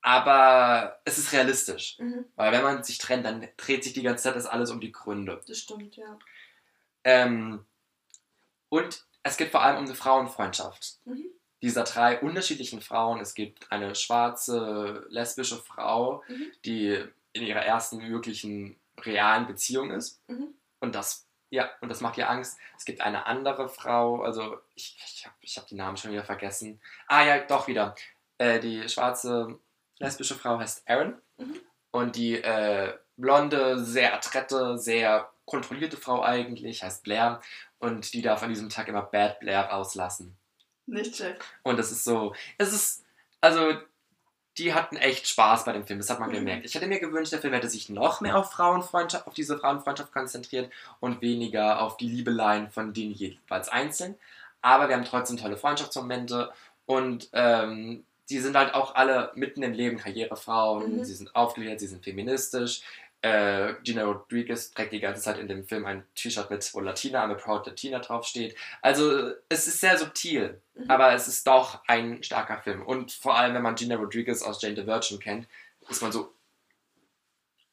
aber 0.02 1.00
es 1.04 1.18
ist 1.18 1.32
realistisch. 1.32 1.98
Mhm. 1.98 2.24
Weil 2.36 2.52
wenn 2.52 2.62
man 2.62 2.84
sich 2.84 2.98
trennt, 2.98 3.26
dann 3.26 3.46
dreht 3.56 3.82
sich 3.84 3.92
die 3.92 4.02
ganze 4.02 4.24
Zeit 4.24 4.36
das 4.36 4.46
alles 4.46 4.70
um 4.70 4.80
die 4.80 4.92
Gründe. 4.92 5.40
Das 5.46 5.58
stimmt, 5.58 5.96
ja. 5.96 6.18
Ähm, 7.04 7.64
und 8.68 9.04
es 9.22 9.36
geht 9.36 9.50
vor 9.50 9.62
allem 9.62 9.78
um 9.78 9.84
eine 9.84 9.94
Frauenfreundschaft. 9.94 10.98
Mhm. 11.04 11.26
Dieser 11.62 11.84
drei 11.84 12.20
unterschiedlichen 12.20 12.80
Frauen. 12.80 13.20
Es 13.20 13.34
gibt 13.34 13.72
eine 13.72 13.94
schwarze, 13.94 15.06
lesbische 15.08 15.56
Frau, 15.56 16.22
Mhm. 16.28 16.52
die 16.64 17.04
in 17.32 17.42
ihrer 17.42 17.62
ersten 17.64 18.00
wirklichen 18.00 18.78
realen 19.00 19.46
Beziehung 19.46 19.90
ist. 19.90 20.20
Mhm. 20.28 20.54
Und 20.80 20.94
das, 20.94 21.25
ja, 21.50 21.70
und 21.80 21.88
das 21.88 22.00
macht 22.00 22.18
ihr 22.18 22.28
Angst. 22.28 22.58
Es 22.76 22.84
gibt 22.84 23.00
eine 23.00 23.26
andere 23.26 23.68
Frau, 23.68 24.22
also 24.22 24.58
ich, 24.74 24.96
ich 24.98 25.26
habe 25.26 25.36
ich 25.40 25.56
hab 25.56 25.66
die 25.66 25.74
Namen 25.74 25.96
schon 25.96 26.10
wieder 26.10 26.24
vergessen. 26.24 26.80
Ah 27.06 27.24
ja, 27.24 27.38
doch 27.38 27.68
wieder. 27.68 27.94
Äh, 28.38 28.60
die 28.60 28.88
schwarze 28.88 29.58
lesbische 29.98 30.34
Frau 30.34 30.58
heißt 30.58 30.82
Erin. 30.86 31.14
Mhm. 31.38 31.60
Und 31.90 32.16
die 32.16 32.42
äh, 32.42 32.94
blonde, 33.16 33.82
sehr 33.82 34.14
adrette, 34.14 34.78
sehr 34.78 35.30
kontrollierte 35.44 35.96
Frau 35.96 36.22
eigentlich 36.22 36.82
heißt 36.82 37.04
Blair. 37.04 37.40
Und 37.78 38.12
die 38.12 38.22
darf 38.22 38.42
an 38.42 38.50
diesem 38.50 38.68
Tag 38.68 38.88
immer 38.88 39.02
Bad 39.02 39.40
Blair 39.40 39.62
rauslassen. 39.66 40.36
Nicht 40.86 41.16
schlecht. 41.16 41.42
Und 41.62 41.78
das 41.78 41.92
ist 41.92 42.04
so, 42.04 42.34
es 42.58 42.72
ist, 42.72 43.04
also 43.40 43.72
die 44.58 44.72
hatten 44.74 44.96
echt 44.96 45.28
Spaß 45.28 45.64
bei 45.64 45.72
dem 45.72 45.86
Film, 45.86 45.98
das 45.98 46.08
hat 46.10 46.18
man 46.20 46.30
Mhm. 46.30 46.34
gemerkt. 46.34 46.64
Ich 46.66 46.74
hätte 46.74 46.86
mir 46.86 46.98
gewünscht, 47.00 47.32
der 47.32 47.40
Film 47.40 47.52
hätte 47.52 47.68
sich 47.68 47.88
noch 47.88 48.20
mehr 48.20 48.36
auf 48.36 48.50
Frauenfreundschaft, 48.52 49.26
auf 49.26 49.34
diese 49.34 49.58
Frauenfreundschaft 49.58 50.12
konzentriert 50.12 50.72
und 51.00 51.20
weniger 51.20 51.80
auf 51.82 51.96
die 51.96 52.08
Liebeleien 52.08 52.70
von 52.70 52.92
denen 52.94 53.12
jeweils 53.12 53.68
einzeln. 53.68 54.14
Aber 54.62 54.88
wir 54.88 54.96
haben 54.96 55.04
trotzdem 55.04 55.36
tolle 55.36 55.56
Freundschaftsmomente 55.56 56.50
und 56.86 57.28
ähm, 57.32 58.04
die 58.28 58.38
sind 58.40 58.56
halt 58.56 58.74
auch 58.74 58.94
alle 58.96 59.30
mitten 59.36 59.62
im 59.62 59.72
Leben 59.72 59.98
Karrierefrauen, 59.98 60.98
Mhm. 60.98 61.04
sie 61.04 61.14
sind 61.14 61.36
aufgeklärt, 61.36 61.78
sie 61.78 61.86
sind 61.86 62.02
feministisch. 62.02 62.82
Äh, 63.26 63.74
Gina 63.82 64.04
Rodriguez 64.04 64.70
trägt 64.70 64.92
die 64.92 65.00
ganze 65.00 65.20
Zeit 65.22 65.38
in 65.38 65.48
dem 65.48 65.64
Film 65.66 65.84
ein 65.86 66.06
T-Shirt 66.14 66.48
mit, 66.50 66.72
wo 66.74 66.80
Latina, 66.80 67.24
I'm 67.24 67.32
a 67.32 67.34
proud 67.34 67.66
Latina 67.66 67.98
draufsteht. 67.98 68.56
Also 68.82 69.32
es 69.48 69.66
ist 69.66 69.80
sehr 69.80 69.98
subtil, 69.98 70.60
Mhm. 70.74 70.90
aber 70.90 71.12
es 71.12 71.26
ist 71.26 71.46
doch 71.46 71.82
ein 71.88 72.22
starker 72.22 72.60
Film. 72.62 72.82
Und 72.86 73.10
vor 73.12 73.36
allem, 73.36 73.54
wenn 73.54 73.62
man 73.62 73.74
Gina 73.74 73.96
Rodriguez 73.96 74.42
aus 74.42 74.60
Jane 74.62 74.76
the 74.76 74.86
Virgin 74.86 75.18
kennt, 75.18 75.48
ist 75.88 76.02
man 76.02 76.12
so, 76.12 76.32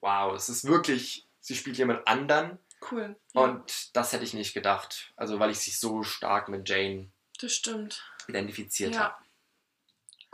wow, 0.01 0.33
es 0.35 0.49
ist 0.49 0.65
wirklich, 0.65 1.27
sie 1.39 1.55
spielt 1.55 1.77
jemand 1.77 2.07
anderen 2.07 2.57
Cool. 2.91 3.15
und 3.33 3.95
das 3.95 4.11
hätte 4.13 4.23
ich 4.23 4.33
nicht 4.33 4.53
gedacht. 4.53 5.13
Also 5.15 5.39
weil 5.39 5.51
ich 5.51 5.59
sich 5.59 5.79
so 5.79 6.03
stark 6.03 6.49
mit 6.49 6.67
Jane 6.67 7.09
Das 7.39 7.53
stimmt. 7.53 8.03
identifiziert 8.27 8.97
habe. 8.99 9.15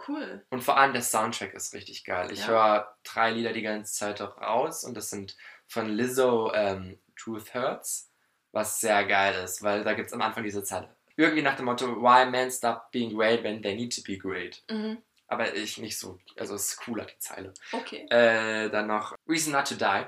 Cool. 0.07 0.45
Und 0.49 0.63
vor 0.63 0.77
allem 0.77 0.93
der 0.93 1.01
Soundtrack 1.01 1.53
ist 1.53 1.73
richtig 1.73 2.03
geil. 2.03 2.31
Ich 2.31 2.39
Ja. 2.41 2.47
höre 2.47 2.97
drei 3.03 3.31
Lieder 3.31 3.53
die 3.53 3.61
ganze 3.61 3.93
Zeit 3.93 4.21
raus 4.21 4.83
und 4.83 4.95
das 4.95 5.09
sind 5.09 5.35
von 5.67 5.87
Lizzo 5.89 6.51
ähm, 6.53 6.99
Truth 7.15 7.53
Hurts, 7.53 8.11
was 8.51 8.79
sehr 8.79 9.05
geil 9.05 9.43
ist, 9.43 9.61
weil 9.61 9.83
da 9.83 9.93
gibt 9.93 10.07
es 10.07 10.13
am 10.13 10.21
Anfang 10.21 10.43
diese 10.43 10.63
Zeile. 10.63 10.95
Irgendwie 11.15 11.41
nach 11.41 11.55
dem 11.55 11.65
Motto, 11.65 12.01
why 12.01 12.25
men 12.29 12.49
stop 12.49 12.91
being 12.91 13.15
great 13.15 13.43
when 13.43 13.61
they 13.61 13.75
need 13.75 13.93
to 13.95 14.01
be 14.01 14.17
great. 14.17 14.63
Mhm. 14.71 15.03
Aber 15.27 15.53
ich 15.53 15.77
nicht 15.77 15.99
so, 15.99 16.17
also 16.37 16.55
es 16.55 16.69
ist 16.69 16.77
cooler, 16.77 17.05
die 17.05 17.19
Zeile. 17.19 17.53
Okay. 17.71 18.07
Äh, 18.09 18.69
dann 18.69 18.87
noch 18.87 19.15
Reason 19.27 19.53
Not 19.53 19.67
to 19.67 19.75
Die, 19.75 20.05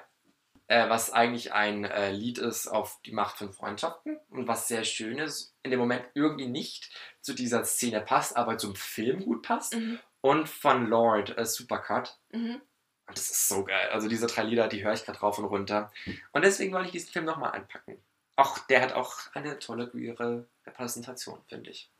äh, 0.71 0.89
was 0.89 1.11
eigentlich 1.11 1.51
ein 1.51 1.83
äh, 1.83 2.11
Lied 2.11 2.37
ist 2.37 2.69
auf 2.69 3.01
die 3.05 3.11
Macht 3.11 3.37
von 3.37 3.51
Freundschaften 3.51 4.17
und 4.29 4.47
was 4.47 4.69
sehr 4.69 4.85
schön 4.85 5.19
ist, 5.19 5.53
in 5.63 5.71
dem 5.71 5.81
Moment 5.81 6.05
irgendwie 6.13 6.47
nicht 6.47 6.89
zu 7.19 7.33
dieser 7.33 7.65
Szene 7.65 7.99
passt, 7.99 8.37
aber 8.37 8.57
zum 8.57 8.77
Film 8.77 9.25
gut 9.25 9.41
passt. 9.41 9.75
Mhm. 9.75 9.99
Und 10.21 10.47
von 10.47 10.87
Lord, 10.87 11.37
äh, 11.37 11.45
Supercut. 11.45 12.17
Mhm. 12.31 12.61
Und 13.05 13.17
das 13.17 13.29
ist 13.31 13.49
so 13.49 13.65
geil. 13.65 13.89
Also 13.89 14.07
diese 14.07 14.27
drei 14.27 14.43
Lieder, 14.43 14.69
die 14.69 14.81
höre 14.81 14.93
ich 14.93 15.03
gerade 15.03 15.19
rauf 15.19 15.37
und 15.39 15.45
runter. 15.45 15.91
Und 16.31 16.45
deswegen 16.45 16.71
wollte 16.71 16.85
ich 16.85 16.93
diesen 16.93 17.11
Film 17.11 17.25
nochmal 17.25 17.51
anpacken. 17.51 18.01
Auch 18.37 18.57
der 18.59 18.81
hat 18.81 18.93
auch 18.93 19.13
eine 19.33 19.59
tolle 19.59 19.89
queere 19.89 20.47
Repräsentation, 20.65 21.41
finde 21.49 21.71
ich. 21.71 21.91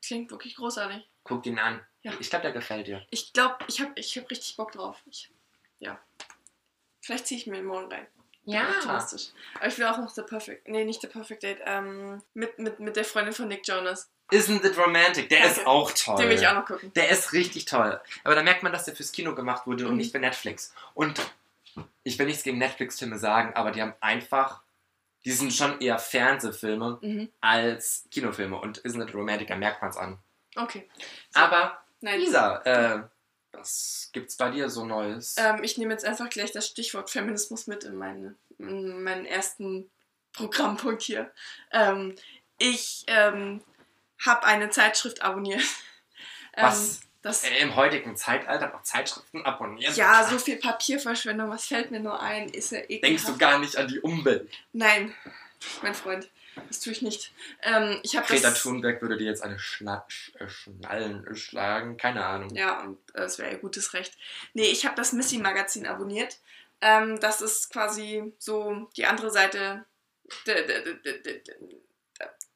Klingt 0.00 0.30
wirklich 0.30 0.54
großartig. 0.54 1.08
Guck 1.24 1.44
ihn 1.46 1.58
an. 1.58 1.84
Ja. 2.02 2.12
Ich 2.20 2.30
glaube, 2.30 2.44
der 2.44 2.52
gefällt 2.52 2.86
dir. 2.86 3.04
Ich 3.10 3.32
glaube, 3.32 3.56
ich 3.66 3.80
habe 3.80 3.90
ich 3.96 4.16
hab 4.16 4.30
richtig 4.30 4.56
Bock 4.56 4.70
drauf. 4.70 5.02
Ich, 5.06 5.32
ja. 5.80 6.00
Vielleicht 7.02 7.26
ziehe 7.26 7.38
ich 7.40 7.46
mir 7.46 7.56
den 7.56 7.66
morgen 7.66 7.90
rein. 7.92 8.06
Bin 8.44 8.56
Optimistisch. 8.56 9.28
Aber 9.56 9.66
ich 9.68 9.78
will 9.78 9.84
auch 9.86 9.98
noch 9.98 10.08
The 10.08 10.22
Perfect. 10.22 10.66
Nee, 10.66 10.84
nicht 10.84 11.00
The 11.00 11.06
Perfect 11.06 11.42
Date. 11.44 11.60
Ähm, 11.64 12.20
mit, 12.34 12.58
mit, 12.58 12.80
mit 12.80 12.96
der 12.96 13.04
Freundin 13.04 13.32
von 13.34 13.46
Nick 13.48 13.66
Jonas. 13.68 14.10
Isn't 14.32 14.64
it 14.64 14.76
romantic? 14.78 15.28
Der 15.28 15.42
Danke. 15.42 15.60
ist 15.60 15.66
auch 15.66 15.92
toll. 15.92 16.16
Den 16.16 16.28
will 16.28 16.36
ich 16.38 16.46
auch 16.48 16.54
noch 16.54 16.64
gucken. 16.66 16.92
Der 16.94 17.10
ist 17.10 17.32
richtig 17.32 17.66
toll. 17.66 18.00
Aber 18.24 18.34
da 18.34 18.42
merkt 18.42 18.62
man, 18.64 18.72
dass 18.72 18.84
der 18.84 18.96
fürs 18.96 19.12
Kino 19.12 19.34
gemacht 19.34 19.66
wurde 19.66 19.84
und 19.84 19.92
Mhm. 19.92 19.96
nicht 19.98 20.10
für 20.12 20.18
Netflix. 20.18 20.74
Und 20.94 21.20
ich 22.02 22.18
will 22.18 22.26
nichts 22.26 22.42
gegen 22.42 22.58
Netflix-Filme 22.58 23.18
sagen, 23.18 23.54
aber 23.54 23.70
die 23.70 23.80
haben 23.82 23.94
einfach. 24.00 24.62
Die 25.24 25.30
sind 25.30 25.52
schon 25.52 25.80
eher 25.80 25.98
Fernsehfilme 26.00 26.98
Mhm. 27.00 27.28
als 27.40 28.08
Kinofilme. 28.10 28.56
Und 28.58 28.80
Isn't 28.84 29.02
It 29.06 29.14
Romantic, 29.14 29.46
da 29.48 29.56
merkt 29.56 29.80
man 29.82 29.90
es 29.90 29.96
an. 29.96 30.18
Okay. 30.56 30.88
So, 31.30 31.40
Aber, 31.40 31.78
Nein. 32.00 32.18
Lisa, 32.18 32.56
äh, 32.64 33.02
was 33.52 34.10
gibt's 34.12 34.36
bei 34.36 34.50
dir 34.50 34.68
so 34.70 34.84
Neues? 34.84 35.36
Ähm, 35.38 35.62
ich 35.62 35.78
nehme 35.78 35.92
jetzt 35.92 36.04
einfach 36.04 36.28
gleich 36.30 36.52
das 36.52 36.66
Stichwort 36.66 37.10
Feminismus 37.10 37.66
mit 37.66 37.84
in, 37.84 37.96
meine, 37.96 38.34
in 38.58 39.02
meinen 39.02 39.26
ersten 39.26 39.90
Programmpunkt 40.32 41.02
hier. 41.02 41.30
Ähm, 41.72 42.14
ich 42.58 43.04
ähm, 43.08 43.62
habe 44.24 44.44
eine 44.44 44.70
Zeitschrift 44.70 45.22
abonniert. 45.22 45.62
Ähm, 46.54 46.64
Was? 46.64 47.00
Das, 47.22 47.44
Äh, 47.44 47.60
Im 47.60 47.76
heutigen 47.76 48.14
Zeitalter 48.14 48.68
noch 48.68 48.82
Zeitschriften 48.82 49.42
abonnieren? 49.46 49.94
ja, 49.94 50.22
so 50.28 50.38
viel 50.38 50.56
Papierverschwendung, 50.56 51.48
was 51.48 51.64
fällt 51.64 51.90
mir 51.90 52.00
nur 52.00 52.20
ein? 52.20 52.50
Ist 52.50 52.72
ja 52.72 52.80
ekelhaft. 52.80 53.04
Denkst 53.04 53.24
du 53.24 53.38
gar 53.38 53.58
nicht 53.58 53.76
an 53.78 53.88
die 53.88 54.00
Umwelt? 54.00 54.50
Nein, 54.74 55.14
mein 55.82 55.94
Freund, 55.94 56.28
das 56.68 56.80
tue 56.80 56.92
ich 56.92 57.02
nicht. 57.02 57.32
Ähm, 57.62 58.00
ich 58.02 58.12
Greta 58.12 58.50
das... 58.50 58.62
Thunberg 58.62 59.00
würde 59.02 59.16
dir 59.16 59.26
jetzt 59.26 59.42
eine 59.42 59.58
Schna 59.58 60.04
Sch 60.08 60.32
äh, 60.38 60.48
Schnallen 60.48 61.34
schlagen, 61.34 61.96
keine 61.96 62.24
Ahnung. 62.24 62.54
Ja, 62.54 62.82
und 62.82 62.98
äh, 63.14 63.22
es 63.22 63.38
wäre 63.38 63.52
ihr 63.52 63.58
gutes 63.58 63.94
Recht. 63.94 64.16
Nee, 64.54 64.66
ich 64.66 64.84
habe 64.84 64.96
das 64.96 65.12
Missy-Magazin 65.12 65.86
abonniert. 65.86 66.38
Ähm, 66.80 67.20
das 67.20 67.40
ist 67.40 67.70
quasi 67.70 68.32
so 68.38 68.90
die 68.96 69.06
andere 69.06 69.30
Seite, 69.30 69.84
der, 70.46 70.62
der, 70.62 70.82
der, 70.82 71.14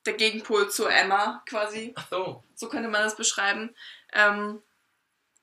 der 0.05 0.15
Gegenpol 0.15 0.71
zu 0.71 0.87
Emma 0.87 1.43
quasi. 1.49 1.93
Ach 1.97 2.09
so. 2.11 2.45
So 2.55 2.69
könnte 2.69 2.88
man 2.88 3.03
das 3.03 3.17
beschreiben. 3.17 3.75
Ähm, 4.12 4.62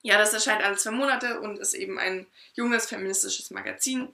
ja, 0.01 0.17
das 0.17 0.33
erscheint 0.33 0.63
alle 0.63 0.75
zwei 0.75 0.91
Monate 0.91 1.39
und 1.39 1.59
ist 1.59 1.73
eben 1.73 1.97
ein 1.97 2.27
junges 2.53 2.87
feministisches 2.87 3.51
Magazin. 3.51 4.13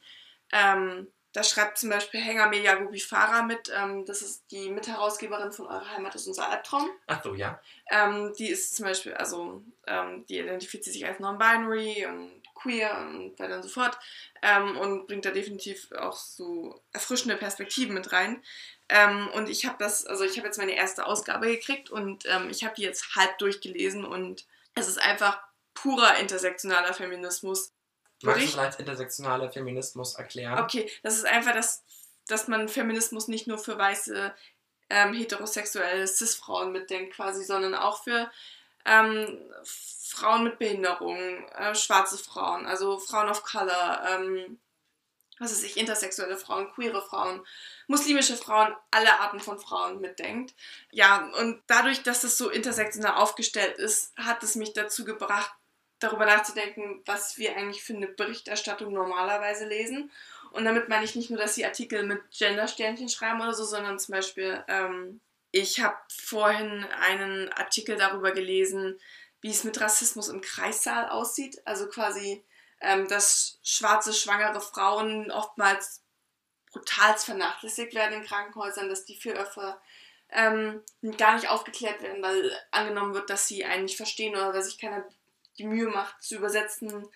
Ähm, 0.51 1.07
da 1.31 1.43
schreibt 1.43 1.77
zum 1.77 1.89
Beispiel 1.89 2.19
Hengame 2.19 2.57
Yagubifara 2.57 3.43
mit. 3.43 3.71
Ähm, 3.75 4.05
das 4.05 4.21
ist 4.21 4.45
die 4.51 4.69
Mitherausgeberin 4.69 5.51
von 5.51 5.67
Eure 5.67 5.89
Heimat 5.91 6.15
ist 6.15 6.27
unser 6.27 6.49
Albtraum. 6.49 6.89
Ach 7.07 7.23
so, 7.23 7.35
ja. 7.35 7.61
Ähm, 7.91 8.33
die 8.37 8.49
ist 8.49 8.75
zum 8.75 8.85
Beispiel, 8.85 9.13
also 9.13 9.63
ähm, 9.85 10.25
die 10.27 10.39
identifiziert 10.39 10.93
sich 10.93 11.05
als 11.05 11.19
non-binary 11.19 12.07
und 12.07 12.41
queer 12.55 12.97
und 12.97 13.39
weiter 13.39 13.57
und 13.57 13.63
so 13.63 13.69
fort 13.69 13.97
ähm, 14.41 14.77
und 14.77 15.07
bringt 15.07 15.25
da 15.25 15.31
definitiv 15.31 15.91
auch 15.93 16.17
so 16.17 16.81
erfrischende 16.93 17.37
Perspektiven 17.37 17.93
mit 17.93 18.11
rein. 18.11 18.43
Ähm, 18.89 19.29
und 19.33 19.49
ich 19.49 19.65
habe 19.65 19.77
das, 19.79 20.05
also 20.05 20.23
ich 20.23 20.37
habe 20.37 20.47
jetzt 20.47 20.57
meine 20.57 20.75
erste 20.75 21.05
Ausgabe 21.05 21.47
gekriegt 21.47 21.89
und 21.89 22.25
ähm, 22.25 22.49
ich 22.49 22.63
habe 22.63 22.75
die 22.75 22.83
jetzt 22.83 23.15
halb 23.15 23.37
durchgelesen 23.37 24.03
und 24.03 24.45
es 24.75 24.87
ist 24.87 25.01
einfach 25.01 25.39
purer 25.73 26.17
intersektionaler 26.17 26.93
Feminismus. 26.93 27.71
Magst 28.21 28.41
du 28.41 28.45
es 28.45 28.57
als 28.57 28.75
intersektionaler 28.77 29.51
Feminismus 29.51 30.15
erklären? 30.15 30.59
Okay, 30.59 30.91
das 31.03 31.15
ist 31.15 31.25
einfach, 31.25 31.53
dass, 31.53 31.83
dass 32.27 32.47
man 32.47 32.67
Feminismus 32.67 33.27
nicht 33.27 33.47
nur 33.47 33.57
für 33.57 33.77
weiße, 33.77 34.33
ähm, 34.89 35.13
heterosexuelle 35.13 36.07
Cis-Frauen 36.07 36.71
mitdenkt 36.71 37.15
quasi, 37.15 37.43
sondern 37.43 37.75
auch 37.75 38.03
für 38.03 38.29
ähm, 38.85 39.39
Frauen 39.63 40.43
mit 40.43 40.59
Behinderung, 40.59 41.47
äh, 41.49 41.75
schwarze 41.75 42.17
Frauen, 42.17 42.65
also 42.65 42.97
Frauen 42.99 43.29
of 43.29 43.43
Color, 43.43 44.01
ähm, 44.09 44.59
was 45.37 45.51
weiß 45.51 45.63
ich, 45.63 45.77
intersexuelle 45.77 46.37
Frauen, 46.37 46.69
queere 46.73 47.01
Frauen, 47.01 47.45
muslimische 47.87 48.35
Frauen, 48.35 48.75
alle 48.91 49.19
Arten 49.19 49.39
von 49.39 49.59
Frauen 49.59 50.01
mitdenkt. 50.01 50.53
Ja, 50.91 51.29
und 51.39 51.61
dadurch, 51.67 52.03
dass 52.03 52.21
das 52.21 52.37
so 52.37 52.49
intersektional 52.49 53.15
aufgestellt 53.15 53.77
ist, 53.77 54.17
hat 54.17 54.43
es 54.43 54.55
mich 54.55 54.73
dazu 54.73 55.05
gebracht, 55.05 55.51
darüber 55.99 56.25
nachzudenken, 56.25 57.01
was 57.05 57.37
wir 57.37 57.55
eigentlich 57.55 57.83
für 57.83 57.93
eine 57.93 58.07
Berichterstattung 58.07 58.93
normalerweise 58.93 59.67
lesen. 59.67 60.11
Und 60.51 60.65
damit 60.65 60.89
meine 60.89 61.03
ich 61.05 61.15
nicht 61.15 61.29
nur, 61.29 61.39
dass 61.39 61.55
sie 61.55 61.65
Artikel 61.65 62.03
mit 62.03 62.21
Gender-Sternchen 62.31 63.09
schreiben 63.09 63.41
oder 63.41 63.53
so, 63.53 63.65
sondern 63.65 63.99
zum 63.99 64.13
Beispiel, 64.13 64.63
ähm, 64.67 65.21
ich 65.51 65.81
habe 65.81 65.97
vorhin 66.09 66.85
einen 67.01 67.51
Artikel 67.53 67.97
darüber 67.97 68.31
gelesen, 68.31 68.99
wie 69.41 69.51
es 69.51 69.63
mit 69.63 69.79
Rassismus 69.79 70.27
im 70.29 70.41
Kreissaal 70.41 71.09
aussieht. 71.09 71.61
Also 71.65 71.87
quasi, 71.87 72.43
ähm, 72.81 73.07
dass 73.07 73.59
schwarze, 73.63 74.13
schwangere 74.13 74.61
Frauen 74.61 75.31
oftmals 75.31 76.03
brutalst 76.71 77.25
vernachlässigt 77.25 77.93
werden 77.93 78.21
in 78.21 78.27
Krankenhäusern, 78.27 78.89
dass 78.89 79.05
die 79.05 79.15
viel 79.15 79.33
öfter 79.33 79.81
ähm, 80.31 80.83
gar 81.17 81.35
nicht 81.35 81.49
aufgeklärt 81.49 82.01
werden, 82.01 82.21
weil 82.21 82.51
angenommen 82.71 83.13
wird, 83.13 83.29
dass 83.29 83.47
sie 83.47 83.65
einen 83.65 83.83
nicht 83.83 83.97
verstehen 83.97 84.35
oder 84.35 84.53
dass 84.53 84.65
sich 84.65 84.77
keiner 84.77 85.03
die 85.59 85.65
Mühe 85.67 85.87
macht 85.87 86.23
zu 86.23 86.37
übersetzen, 86.37 87.07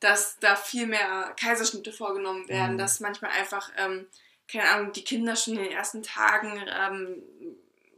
dass 0.00 0.36
da 0.40 0.56
viel 0.56 0.86
mehr 0.86 1.34
Kaiserschnitte 1.38 1.92
vorgenommen 1.92 2.48
werden, 2.48 2.74
Mhm. 2.74 2.78
dass 2.78 3.00
manchmal 3.00 3.30
einfach, 3.30 3.70
ähm, 3.78 4.08
keine 4.50 4.68
Ahnung, 4.68 4.92
die 4.92 5.04
Kinder 5.04 5.36
schon 5.36 5.54
in 5.56 5.62
den 5.62 5.72
ersten 5.72 6.02
Tagen 6.02 6.60
ähm, 6.68 7.22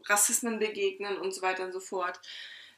Rassismen 0.07 0.59
begegnen 0.59 1.17
und 1.17 1.33
so 1.35 1.41
weiter 1.41 1.65
und 1.65 1.73
so 1.73 1.81
fort. 1.81 2.21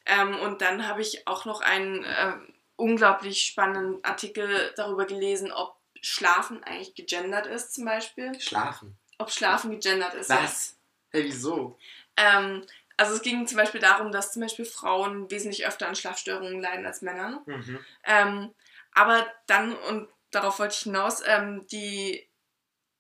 Ähm, 0.07 0.37
und 0.37 0.61
dann 0.63 0.87
habe 0.87 1.03
ich 1.03 1.27
auch 1.27 1.45
noch 1.45 1.61
einen 1.61 2.07
ähm, 2.09 2.55
unglaublich 2.77 3.43
spannenden 3.43 4.03
Artikel 4.05 4.73
darüber 4.77 5.05
gelesen, 5.07 5.51
ob 5.51 5.75
Schlafen 6.01 6.63
eigentlich 6.63 6.95
gegendert 6.95 7.47
ist 7.47 7.75
zum 7.75 7.85
Beispiel. 7.85 8.39
Schlafen. 8.41 8.97
Ob 9.19 9.33
Schlafen 9.33 9.73
gegendert 9.73 10.15
ist. 10.15 10.31
Was? 10.31 10.77
Hey, 11.11 11.25
wieso? 11.25 11.77
Ähm, 12.17 12.65
also 12.97 13.15
es 13.15 13.23
ging 13.23 13.47
zum 13.47 13.59
Beispiel 13.59 13.81
darum, 13.81 14.11
dass 14.11 14.33
zum 14.33 14.43
Beispiel 14.43 14.65
Frauen 14.65 15.31
wesentlich 15.31 15.67
öfter 15.67 15.89
an 15.89 15.95
Schlafstörungen 15.97 16.61
leiden 16.61 16.87
als 16.87 17.03
Männer. 17.03 17.43
Mhm. 17.47 17.79
Ähm, 18.05 18.55
aber 18.93 19.27
dann, 19.47 19.75
und 19.75 20.09
darauf 20.31 20.59
wollte 20.59 20.75
ich 20.75 20.85
hinaus, 20.85 21.23
ähm, 21.27 21.67
die, 21.67 22.27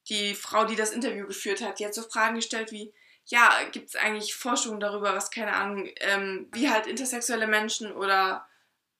die 0.08 0.34
Frau, 0.34 0.64
die 0.64 0.76
das 0.76 0.92
Interview 0.92 1.26
geführt 1.26 1.62
hat, 1.62 1.78
die 1.78 1.86
hat 1.86 1.94
so 1.94 2.02
Fragen 2.02 2.36
gestellt 2.36 2.72
wie, 2.72 2.92
ja, 3.24 3.50
gibt 3.72 3.88
es 3.88 3.96
eigentlich 3.96 4.34
Forschung 4.34 4.78
darüber, 4.78 5.14
was, 5.14 5.30
keine 5.30 5.52
Ahnung, 5.54 5.88
ähm, 6.00 6.48
wie 6.52 6.70
halt 6.70 6.86
intersexuelle 6.86 7.46
Menschen 7.46 7.90
oder 7.92 8.46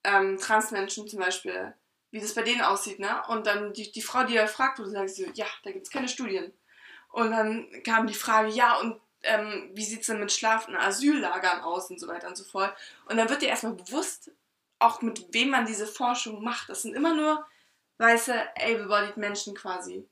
ähm, 0.02 0.38
Transmenschen 0.38 1.06
zum 1.06 1.20
Beispiel, 1.20 1.74
wie 2.10 2.20
das 2.20 2.34
bei 2.34 2.42
denen 2.42 2.62
aussieht, 2.62 2.98
ne? 2.98 3.22
Und 3.28 3.46
dann 3.46 3.72
die, 3.72 3.92
die 3.92 4.02
Frau, 4.02 4.24
die 4.24 4.36
er 4.36 4.48
fragt, 4.48 4.78
wurde, 4.78 4.90
sagt 4.90 5.10
so, 5.10 5.24
ja, 5.34 5.46
da 5.62 5.70
gibt 5.70 5.86
es 5.86 5.92
keine 5.92 6.08
Studien. 6.08 6.52
Und 7.10 7.30
dann 7.30 7.68
kam 7.84 8.06
die 8.06 8.14
Frage, 8.14 8.48
ja, 8.48 8.78
und 8.78 9.00
ähm, 9.26 9.70
wie 9.74 9.84
sieht 9.84 10.00
es 10.00 10.06
denn 10.06 10.20
mit 10.20 10.32
schlafenden 10.32 10.80
Asyllagern 10.80 11.60
aus 11.60 11.90
und 11.90 12.00
so 12.00 12.08
weiter 12.08 12.28
und 12.28 12.36
so 12.36 12.44
fort. 12.44 12.74
Und 13.08 13.16
dann 13.16 13.28
wird 13.28 13.42
dir 13.42 13.48
erstmal 13.48 13.74
bewusst, 13.74 14.30
auch 14.78 15.02
mit 15.02 15.32
wem 15.32 15.50
man 15.50 15.66
diese 15.66 15.86
Forschung 15.86 16.42
macht. 16.44 16.68
Das 16.68 16.82
sind 16.82 16.94
immer 16.94 17.14
nur 17.14 17.46
weiße, 17.98 18.34
able-bodied 18.58 19.16
Menschen 19.16 19.54
quasi. 19.54 20.06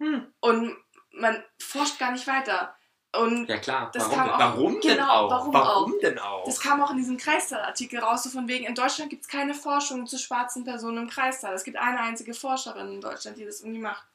Hm. 0.00 0.26
Und 0.40 0.76
man 1.12 1.42
forscht 1.58 1.98
gar 1.98 2.12
nicht 2.12 2.26
weiter. 2.26 2.74
Und 3.14 3.46
Ja 3.46 3.58
klar, 3.58 3.90
Das 3.92 4.04
warum, 4.04 4.16
kam 4.16 4.26
denn? 4.26 4.34
auch- 4.34 4.38
warum 4.38 4.72
denn 4.80 4.96
genau, 4.96 5.10
auch? 5.12 5.30
warum 5.30 5.52
warum 5.54 5.94
auch? 5.94 5.98
denn 6.00 6.18
auch? 6.18 6.44
das 6.46 6.60
kam 6.60 6.82
auch 6.82 6.90
in 6.92 6.96
diesem 6.96 7.18
Kreissaal-Artikel 7.18 7.98
raus, 8.00 8.22
so 8.22 8.30
von 8.30 8.48
wegen, 8.48 8.64
in 8.64 8.74
Deutschland 8.74 9.10
gibt 9.10 9.22
es 9.24 9.28
keine 9.28 9.52
Forschung 9.54 10.06
zu 10.06 10.16
schwarzen 10.18 10.64
Personen 10.64 10.96
im 10.98 11.08
Kreissaal. 11.10 11.52
Es 11.54 11.64
gibt 11.64 11.76
eine 11.76 12.00
einzige 12.00 12.32
Forscherin 12.32 12.90
in 12.92 13.00
Deutschland, 13.02 13.36
die 13.36 13.44
das 13.44 13.60
irgendwie 13.60 13.80
macht. 13.80 14.06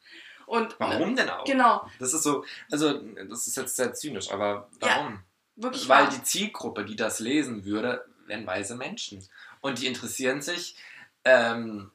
Und 0.47 0.75
Warum 0.79 1.15
denn 1.15 1.29
auch? 1.29 1.43
Genau, 1.43 1.87
Das 1.99 2.13
ist 2.13 2.23
so, 2.23 2.43
also 2.71 2.93
das 3.29 3.45
ist 3.47 3.55
jetzt 3.57 3.75
sehr 3.75 3.93
zynisch, 3.93 4.31
aber 4.31 4.69
Ja, 4.81 4.87
warum? 4.87 5.19
wirklich 5.55 5.87
Weil 5.89 6.05
wahr. 6.05 6.09
die 6.11 6.23
Zielgruppe, 6.23 6.85
die 6.85 6.95
das 6.95 7.19
lesen 7.19 7.65
würde, 7.65 8.03
wären 8.25 8.47
weise 8.47 8.75
Menschen. 8.75 9.23
Und 9.61 9.79
die 9.79 9.87
interessieren 9.87 10.41
sich 10.41 10.75
ähm, 11.25 11.91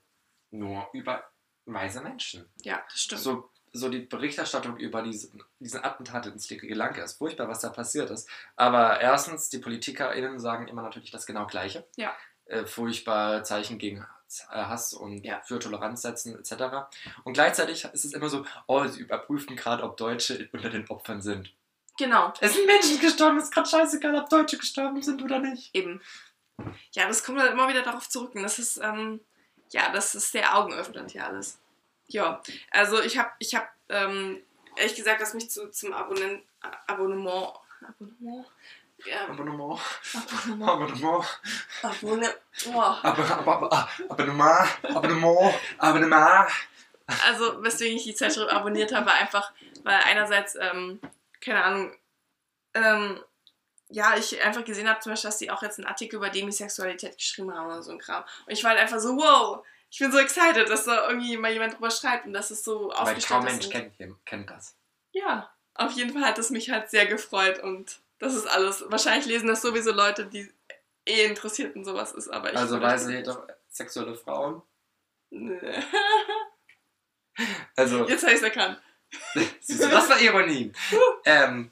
nur 0.50 0.88
über 0.92 1.24
weise 1.64 2.02
Menschen. 2.02 2.46
Ja, 2.62 2.82
das 2.90 3.00
stimmt. 3.00 3.20
So, 3.22 3.50
so 3.72 3.88
die 3.88 4.00
Berichterstattung 4.00 4.76
über 4.76 5.00
diesen, 5.02 5.42
diesen 5.58 5.82
Attentat 5.82 6.26
in 6.26 6.38
Sri 6.38 6.58
Lanka 6.74 7.02
ist 7.02 7.14
furchtbar, 7.18 7.48
was 7.48 7.60
da 7.60 7.70
passiert 7.70 8.10
ist. 8.10 8.28
Aber 8.56 9.00
erstens, 9.00 9.48
die 9.48 9.58
PolitikerInnen 9.58 10.38
sagen 10.38 10.68
immer 10.68 10.82
natürlich 10.82 11.10
das 11.10 11.24
genau 11.24 11.46
Gleiche. 11.46 11.86
Ja. 11.96 12.14
Äh, 12.44 12.66
furchtbar 12.66 13.44
Zeichen 13.44 13.78
gegen 13.78 14.06
Hass- 14.40 14.46
äh, 14.50 14.64
Hass 14.64 14.92
und 14.94 15.24
Ja. 15.24 15.40
für 15.42 15.58
Toleranz 15.58 16.02
setzen 16.02 16.38
etc. 16.38 16.88
Und 17.24 17.34
gleichzeitig 17.34 17.84
ist 17.84 18.04
es 18.04 18.12
immer 18.14 18.28
so, 18.28 18.44
oh, 18.66 18.84
sie 18.86 19.00
überprüfen 19.00 19.56
gerade, 19.56 19.82
ob 19.82 19.96
Deutsche 19.96 20.48
unter 20.52 20.70
den 20.70 20.88
Opfern 20.88 21.20
sind. 21.22 21.52
Genau, 21.98 22.32
Es 22.40 22.54
sind 22.54 22.66
Menschen 22.66 22.98
gestorben, 23.00 23.38
ist 23.38 23.52
gerade 23.52 23.68
scheißegal, 23.68 24.14
ob 24.16 24.28
Deutsche 24.30 24.56
gestorben 24.56 25.02
sind 25.02 25.22
oder 25.22 25.38
nicht. 25.40 25.74
eben. 25.74 26.00
Ja, 26.92 27.06
das 27.06 27.22
kommt 27.24 27.38
dann 27.38 27.52
immer 27.52 27.68
wieder 27.68 27.82
darauf 27.82 28.08
zurück. 28.08 28.34
Und 28.34 28.42
das 28.42 28.58
ist, 28.58 28.78
ähm, 28.78 29.20
ja, 29.70 29.90
das 29.92 30.14
ist 30.14 30.32
sehr 30.32 30.56
augenöffnend 30.56 31.10
hier 31.10 31.26
alles. 31.26 31.58
Ja, 32.08 32.40
also 32.70 33.00
ich 33.02 33.18
habe, 33.18 33.30
ich 33.38 33.54
habe, 33.54 33.66
ähm, 33.88 34.40
ehrlich 34.76 34.94
gesagt, 34.94 35.20
was 35.20 35.34
mich 35.34 35.50
zu, 35.50 35.70
zum 35.70 35.92
Abonnement, 35.92 36.42
Abonnement, 36.86 37.54
Abonnement, 37.86 38.46
ja, 39.06 39.28
Abonnement, 39.28 39.80
Abonnement, 40.14 40.70
Abonnement, 40.72 41.26
Abonnement, 41.82 43.04
aber, 43.04 43.46
aber, 43.46 43.88
Abonnement, 44.08 44.68
Abonnement, 44.84 45.54
Abonnement. 45.78 46.48
Also, 47.26 47.62
weswegen 47.62 47.96
ich 47.96 48.04
die 48.04 48.14
Zeitschrift 48.14 48.50
abonniert 48.50 48.94
habe, 48.94 49.06
war 49.06 49.14
einfach, 49.14 49.52
weil 49.82 50.00
einerseits, 50.04 50.54
ähm, 50.54 51.00
keine 51.40 51.64
Ahnung, 51.64 51.96
ähm, 52.74 53.20
ja, 53.88 54.16
ich 54.16 54.40
einfach 54.42 54.64
gesehen 54.64 54.88
habe, 54.88 55.00
zum 55.00 55.12
Beispiel, 55.12 55.28
dass 55.28 55.38
die 55.38 55.50
auch 55.50 55.62
jetzt 55.62 55.78
einen 55.78 55.88
Artikel 55.88 56.16
über 56.16 56.30
Demisexualität 56.30 57.16
geschrieben 57.18 57.52
haben 57.54 57.66
oder 57.66 57.82
so 57.82 57.90
ein 57.90 57.98
Kram. 57.98 58.22
Und 58.46 58.52
ich 58.52 58.62
war 58.64 58.70
halt 58.70 58.80
einfach 58.80 59.00
so, 59.00 59.16
wow, 59.16 59.64
ich 59.90 59.98
bin 59.98 60.10
so 60.10 60.18
excited, 60.18 60.70
dass 60.70 60.84
da 60.84 61.08
irgendwie 61.08 61.36
mal 61.36 61.52
jemand 61.52 61.74
drüber 61.74 61.90
schreibt 61.90 62.24
und 62.24 62.32
dass 62.32 62.50
es 62.50 62.64
so 62.64 62.88
Weil 62.88 62.96
aufgestellt 62.96 63.28
kaum 63.28 63.46
ist. 63.46 63.52
Mensch 63.52 63.66
und- 63.66 63.98
kennt, 63.98 64.24
kennt 64.26 64.50
das. 64.50 64.74
Ja, 65.10 65.50
auf 65.74 65.92
jeden 65.92 66.14
Fall 66.14 66.24
hat 66.24 66.38
es 66.38 66.48
mich 66.48 66.70
halt 66.70 66.88
sehr 66.88 67.04
gefreut 67.04 67.58
und 67.62 68.00
das 68.22 68.34
ist 68.34 68.46
alles. 68.46 68.84
Wahrscheinlich 68.88 69.26
lesen 69.26 69.48
das 69.48 69.60
sowieso 69.62 69.92
Leute, 69.92 70.26
die 70.26 70.48
eh 71.04 71.24
interessiert 71.26 71.74
in 71.76 71.84
sowas 71.84 72.12
ist, 72.12 72.28
aber 72.28 72.52
ich. 72.52 72.56
Also 72.58 72.74
würde- 72.76 72.86
weiße 72.86 73.12
heterosexuelle 73.12 74.14
Frauen. 74.14 74.62
Also, 77.76 78.06
Jetzt 78.08 78.22
habe 78.22 78.32
ich 78.32 78.38
es 78.38 78.42
erkannt. 78.42 78.80
siehst 79.60 79.82
du, 79.82 79.88
das 79.88 80.08
war 80.08 80.20
Ironie. 80.20 80.72
ähm, 81.24 81.70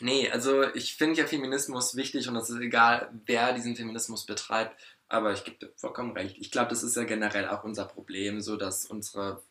nee, 0.00 0.30
also 0.30 0.62
ich 0.74 0.96
finde 0.96 1.20
ja 1.20 1.26
Feminismus 1.26 1.96
wichtig 1.96 2.28
und 2.28 2.36
es 2.36 2.50
ist 2.50 2.60
egal, 2.60 3.10
wer 3.26 3.52
diesen 3.52 3.74
Feminismus 3.76 4.24
betreibt. 4.26 4.80
Aber 5.08 5.32
ich 5.32 5.44
gebe 5.44 5.58
dir 5.58 5.72
vollkommen 5.76 6.12
recht. 6.12 6.36
Ich 6.38 6.50
glaube, 6.50 6.70
das 6.70 6.82
ist 6.82 6.96
ja 6.96 7.04
generell 7.04 7.48
auch 7.48 7.62
unser 7.64 7.84
Problem, 7.84 8.40
so 8.40 8.56
dass 8.56 8.86
unsere 8.86 9.42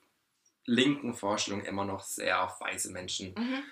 linken 0.65 1.13
Vorstellungen 1.13 1.65
immer 1.65 1.85
noch 1.85 2.01
sehr 2.03 2.41
auf 2.43 2.59
weiße 2.61 2.91
Menschen 2.91 3.33
Mhm. 3.37 3.63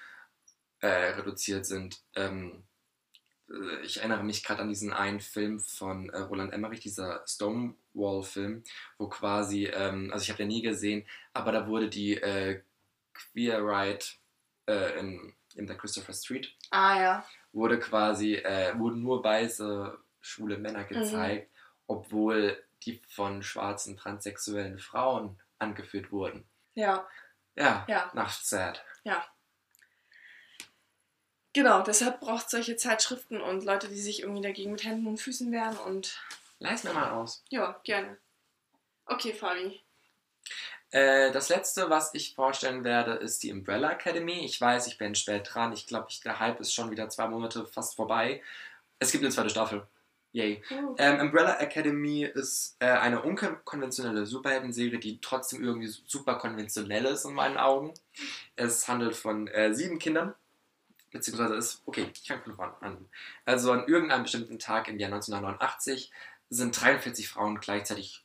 Äh, 0.82 0.88
reduziert 0.88 1.66
sind. 1.66 2.02
Ähm, 2.16 2.64
äh, 3.50 3.82
ich 3.84 3.98
erinnere 3.98 4.24
mich 4.24 4.44
gerade 4.44 4.62
an 4.62 4.70
diesen 4.70 4.94
einen 4.94 5.20
Film 5.20 5.60
von 5.60 6.10
äh, 6.10 6.20
Roland 6.20 6.54
Emmerich, 6.54 6.82
dieser 6.82 7.24
Stonewall-Film, 7.28 8.64
wo 8.98 9.08
quasi, 9.08 9.66
ähm, 9.66 10.10
also 10.12 10.24
ich 10.24 10.30
habe 10.30 10.38
den 10.38 10.50
nie 10.50 10.62
gesehen, 10.62 11.06
aber 11.34 11.52
da 11.52 11.68
wurde 11.68 11.90
die 11.90 12.18
äh, 12.18 12.62
Queer 13.14 13.60
Ride 13.60 14.06
äh, 14.68 15.00
in, 15.00 15.34
in 15.56 15.68
der 15.68 15.78
Christopher 15.78 16.14
Street, 16.14 16.54
Ah 16.72 17.00
ja. 17.02 17.26
wurde 17.52 17.80
quasi, 17.80 18.36
äh, 18.36 18.78
wurden 18.78 19.02
nur 19.02 19.24
weiße 19.24 19.98
schwule 20.22 20.58
Männer 20.58 20.84
gezeigt, 20.84 21.50
obwohl 21.88 22.64
die 22.84 23.02
von 23.08 23.44
schwarzen 23.44 23.98
transsexuellen 23.98 24.80
Frauen 24.80 25.40
angeführt 25.60 26.12
wurden. 26.12 26.46
Ja, 26.74 27.08
Ja, 27.56 27.86
ja. 27.88 28.12
nach 28.14 28.32
sad. 28.32 28.84
Genau, 31.54 31.82
deshalb 31.82 32.22
braucht 32.22 32.46
es 32.46 32.52
solche 32.52 32.78
Zeitschriften 32.78 33.42
und 33.42 33.66
Leute, 33.66 33.90
die 33.90 34.00
sich 34.00 34.22
irgendwie 34.22 34.42
dagegen 34.42 34.72
mit 34.72 34.84
Händen 34.84 35.08
und 35.08 35.18
Füßen 35.18 35.52
wehren 35.52 35.78
und 35.78 36.20
Leis 36.60 36.84
mir 36.84 36.94
mal 36.94 37.12
aus. 37.12 37.44
ja, 37.50 37.80
gerne. 37.84 38.18
Okay, 39.06 39.34
Fabi. 39.34 39.82
Äh, 40.92 41.32
das 41.32 41.50
letzte, 41.50 41.90
was 41.90 42.14
ich 42.14 42.36
vorstellen 42.36 42.84
werde, 42.84 43.14
ist 43.14 43.44
die 43.44 43.52
Umbrella 43.52 43.92
Academy. 43.92 44.46
Ich 44.46 44.60
weiß, 44.60 44.88
ich 44.88 44.98
bin 44.98 45.16
spät 45.16 45.50
dran. 45.52 45.74
Ich 45.74 45.88
glaube, 45.88 46.08
der 46.24 46.40
Hype 46.40 46.60
ist 46.60 46.74
schon 46.74 46.92
wieder 46.92 47.10
zwei 47.10 47.28
Monate 47.28 47.66
fast 47.66 47.96
vorbei. 47.96 48.42
Es 49.00 49.12
gibt 49.12 49.24
eine 49.24 49.34
zweite 49.34 49.50
Staffel. 49.50 49.88
Yay. 50.34 50.64
Uh, 50.72 50.96
Ähm, 50.98 51.20
Umbrella 51.20 51.60
Academy 51.60 52.24
ist 52.24 52.78
äh, 52.80 52.86
eine 52.86 53.22
unkonventionelle 53.22 54.26
Superhelden-Serie, 54.26 55.00
die 55.00 55.20
trotzdem 55.20 55.64
irgendwie 55.64 55.88
super 55.88 56.36
konventionell 56.36 57.06
ist 57.06 57.26
in 57.26 57.34
meinen 57.34 57.58
Augen. 57.58 57.94
Es 58.56 58.88
handelt 58.88 59.16
von 59.16 59.48
äh, 59.48 59.74
sieben 59.74 60.00
Kindern, 60.00 60.34
beziehungsweise 61.12 61.56
ist, 61.56 61.82
okay, 61.86 62.08
ich 62.14 62.28
fange 62.28 62.44
von 62.44 62.56
vorne 62.56 62.82
an. 62.82 63.10
Also 63.46 63.72
an 63.72 63.88
irgendeinem 63.88 64.24
bestimmten 64.24 64.60
Tag 64.60 64.88
im 64.88 65.00
Jahr 65.00 65.12
1989 65.12 66.12
sind 66.50 66.80
43 66.80 67.30
Frauen 67.30 67.60
gleichzeitig 67.60 68.24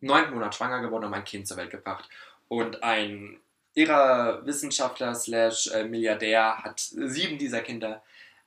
neun 0.00 0.30
Monate 0.32 0.56
schwanger 0.56 0.80
geworden 0.80 1.04
und 1.04 1.10
haben 1.10 1.20
ein 1.20 1.24
Kind 1.24 1.46
zur 1.46 1.56
Welt 1.56 1.70
gebracht. 1.70 2.08
Und 2.48 2.82
ein 2.82 3.40
ihrer 3.74 4.44
Wissenschaftler 4.44 5.14
slash 5.14 5.68
äh, 5.68 5.84
Milliardär 5.84 6.58
hat 6.58 6.80
sieben 6.80 7.38
dieser 7.38 7.60
Kinder 7.60 8.02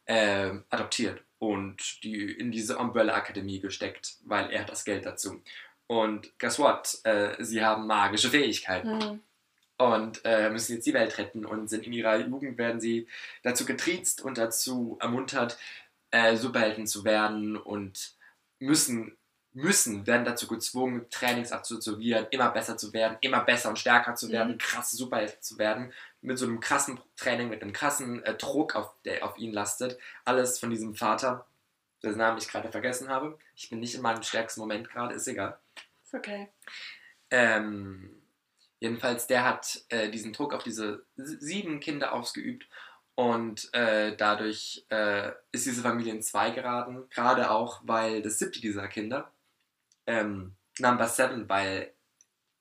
äh, 0.06 0.52
adoptiert 0.70 1.22
und 1.40 2.04
die 2.04 2.32
in 2.32 2.52
diese 2.52 2.78
Umbrella 2.78 3.14
Akademie 3.14 3.60
gesteckt, 3.60 4.18
weil 4.26 4.50
er 4.52 4.62
hat 4.62 4.70
das 4.70 4.84
Geld 4.84 5.06
dazu. 5.06 5.42
Und 5.88 6.38
guess 6.40 6.60
what? 6.60 7.00
Äh, 7.04 7.44
sie 7.44 7.64
haben 7.64 7.88
magische 7.88 8.30
Fähigkeiten 8.30 9.02
hm. 9.02 9.22
Und 9.84 10.22
äh, 10.26 10.50
müssen 10.50 10.76
jetzt 10.76 10.86
die 10.86 10.94
Welt 10.94 11.18
retten 11.18 11.46
und 11.46 11.70
sind 11.70 11.86
in 11.86 11.94
ihrer 11.94 12.18
Jugend 12.18 12.58
werden 12.58 12.82
sie 12.82 13.08
dazu 13.44 13.66
getriezt 13.66 14.22
und 14.22 14.38
dazu 14.38 14.98
ermuntert, 15.02 15.58
äh, 16.12 16.36
Superhelden 16.36 16.88
zu 16.88 17.04
werden 17.06 17.58
und 17.58 18.16
müssen 18.60 19.18
müssen, 19.54 20.08
werden 20.08 20.26
dazu 20.26 20.48
gezwungen, 20.48 21.10
Trainings 21.10 21.52
absolvieren, 21.52 22.28
immer 22.32 22.50
besser 22.52 22.78
zu 22.78 22.94
werden, 22.94 23.18
immer 23.22 23.42
besser 23.42 23.70
und 23.70 23.80
stärker 23.80 24.16
zu 24.16 24.30
werden, 24.32 24.54
Mhm. 24.54 24.58
krasse 24.58 24.96
Superhelden 24.96 25.42
zu 25.42 25.58
werden, 25.58 25.94
mit 26.22 26.38
so 26.38 26.46
einem 26.46 26.60
krassen 26.60 27.00
Training, 27.18 27.50
mit 27.50 27.62
einem 27.62 27.74
krassen 27.74 28.24
äh, 28.24 28.36
Druck, 28.36 28.76
auf, 28.76 28.94
der 29.04 29.26
auf 29.26 29.38
ihn 29.38 29.52
lastet. 29.52 30.00
Alles 30.24 30.60
von 30.60 30.70
diesem 30.70 30.96
Vater, 30.96 31.46
dessen 32.02 32.20
Namen 32.20 32.38
ich 32.38 32.48
gerade 32.48 32.72
vergessen 32.72 33.10
habe. 33.10 33.38
Ich 33.56 33.70
bin 33.70 33.80
nicht 33.80 33.96
in 33.96 34.02
meinem 34.02 34.24
stärksten 34.24 34.62
Moment 34.62 34.90
gerade, 34.90 35.16
ist 35.16 35.28
egal. 35.28 35.60
Ist 36.04 36.14
okay. 36.14 36.50
Ähm, 37.30 38.21
jedenfalls, 38.82 39.28
der 39.28 39.46
hat 39.46 39.82
äh, 39.88 40.10
diesen 40.10 40.34
Druck 40.34 40.54
auf 40.54 40.64
diese 40.64 41.06
sieben 41.16 41.80
Kinder 41.80 42.12
ausgeübt 42.14 42.68
und 43.16 43.74
äh, 43.74 44.16
dadurch 44.18 44.86
äh, 44.90 45.32
ist 45.54 45.66
diese 45.66 45.82
Familie 45.84 46.14
in 46.14 46.22
zwei 46.22 46.52
geraten, 46.52 47.08
gerade 47.10 47.50
auch, 47.52 47.80
weil 47.86 48.22
das 48.22 48.40
siebte 48.40 48.60
dieser 48.60 48.88
Kinder, 48.90 49.32
ähm, 50.08 50.56
Number 50.80 51.08
Seven, 51.08 51.48
weil 51.48 51.94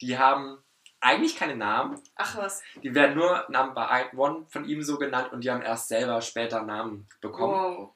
die 0.01 0.17
haben 0.19 0.59
eigentlich 1.01 1.37
keine 1.37 1.57
Namen, 1.57 1.99
Ach 2.17 2.37
was. 2.37 2.63
die 2.83 2.95
werden 2.95 3.17
nur 3.17 3.47
Number 3.49 3.89
One 4.15 4.45
von 4.51 4.67
ihm 4.67 4.83
so 4.83 4.99
genannt 4.99 5.33
und 5.33 5.43
die 5.43 5.51
haben 5.51 5.63
erst 5.63 5.89
selber 5.89 6.21
später 6.21 6.63
Namen 6.63 7.09
bekommen 7.23 7.55
Wow. 7.55 7.91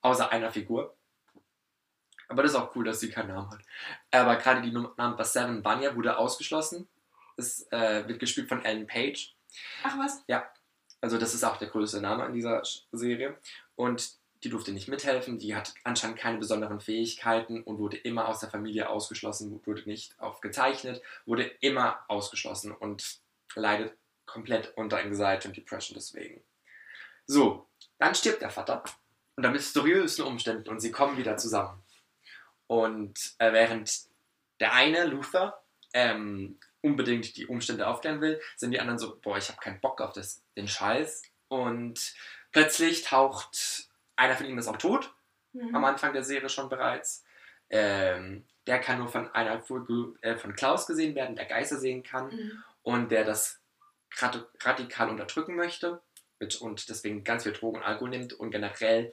außer 0.00 0.30
einer 0.32 0.50
Figur. 0.50 0.96
Aber 2.28 2.42
das 2.42 2.52
ist 2.52 2.58
auch 2.58 2.74
cool, 2.74 2.84
dass 2.84 3.00
sie 3.00 3.10
keinen 3.10 3.28
Namen 3.28 3.50
hat. 3.50 3.60
Aber 4.12 4.36
gerade 4.36 4.62
die 4.62 4.70
Num- 4.72 4.92
Number 4.96 5.24
7 5.24 5.64
Vanya 5.64 5.94
wurde 5.96 6.16
ausgeschlossen. 6.16 6.88
Es 7.40 7.66
äh, 7.72 8.06
wird 8.06 8.20
gespielt 8.20 8.48
von 8.48 8.64
Ellen 8.64 8.86
Page. 8.86 9.34
Ach 9.82 9.98
was. 9.98 10.22
Also 11.00 11.18
das 11.18 11.34
ist 11.34 11.44
auch 11.44 11.56
der 11.56 11.68
größte 11.68 12.00
Name 12.00 12.26
in 12.26 12.34
dieser 12.34 12.62
Serie. 12.92 13.36
Und 13.74 14.12
die 14.42 14.48
durfte 14.48 14.72
nicht 14.72 14.88
mithelfen, 14.88 15.38
die 15.38 15.54
hat 15.54 15.74
anscheinend 15.84 16.18
keine 16.18 16.38
besonderen 16.38 16.80
Fähigkeiten 16.80 17.62
und 17.62 17.78
wurde 17.78 17.96
immer 17.96 18.28
aus 18.28 18.40
der 18.40 18.50
Familie 18.50 18.88
ausgeschlossen, 18.88 19.60
wurde 19.66 19.82
nicht 19.82 20.18
aufgezeichnet, 20.18 21.02
wurde 21.26 21.44
immer 21.60 21.98
ausgeschlossen 22.08 22.72
und 22.72 23.18
leidet 23.54 23.94
komplett 24.26 24.72
unter 24.76 24.98
Anxiety 24.98 25.48
und 25.48 25.56
Depression 25.56 25.94
deswegen. 25.94 26.42
So, 27.26 27.66
dann 27.98 28.14
stirbt 28.14 28.40
der 28.40 28.50
Vater 28.50 28.82
unter 29.36 29.50
mysteriösen 29.50 30.24
Umständen 30.24 30.68
und 30.68 30.80
sie 30.80 30.90
kommen 30.90 31.16
wieder 31.16 31.36
zusammen. 31.36 31.82
Und 32.66 33.34
äh, 33.38 33.52
während 33.52 34.04
der 34.60 34.72
eine, 34.72 35.04
Luther, 35.04 35.62
ähm, 35.92 36.58
unbedingt 36.82 37.36
die 37.36 37.46
Umstände 37.46 37.86
aufklären 37.86 38.20
will, 38.20 38.40
sind 38.56 38.70
die 38.70 38.80
anderen 38.80 38.98
so, 38.98 39.18
boah, 39.20 39.36
ich 39.36 39.48
habe 39.48 39.60
keinen 39.60 39.80
Bock 39.80 40.00
auf 40.00 40.12
das, 40.12 40.42
den 40.56 40.68
Scheiß. 40.68 41.22
Und 41.48 42.14
plötzlich 42.52 43.02
taucht 43.02 43.88
einer 44.16 44.36
von 44.36 44.46
ihnen 44.46 44.58
ist 44.58 44.68
auch 44.68 44.76
tot, 44.76 45.14
mhm. 45.52 45.74
am 45.74 45.84
Anfang 45.84 46.12
der 46.12 46.24
Serie 46.24 46.48
schon 46.48 46.68
bereits. 46.68 47.24
Ähm, 47.70 48.46
der 48.66 48.78
kann 48.80 48.98
nur 48.98 49.08
von 49.08 49.32
einer 49.32 49.62
äh, 50.22 50.36
von 50.36 50.54
Klaus 50.54 50.86
gesehen 50.86 51.14
werden, 51.14 51.36
der 51.36 51.46
Geister 51.46 51.78
sehen 51.78 52.02
kann 52.02 52.28
mhm. 52.28 52.62
und 52.82 53.10
der 53.10 53.24
das 53.24 53.60
radikal 54.60 55.08
unterdrücken 55.08 55.56
möchte 55.56 56.02
und 56.60 56.88
deswegen 56.88 57.24
ganz 57.24 57.44
viel 57.44 57.52
Drogen 57.52 57.78
und 57.78 57.84
Alkohol 57.84 58.10
nimmt 58.10 58.32
und 58.32 58.50
generell 58.50 59.12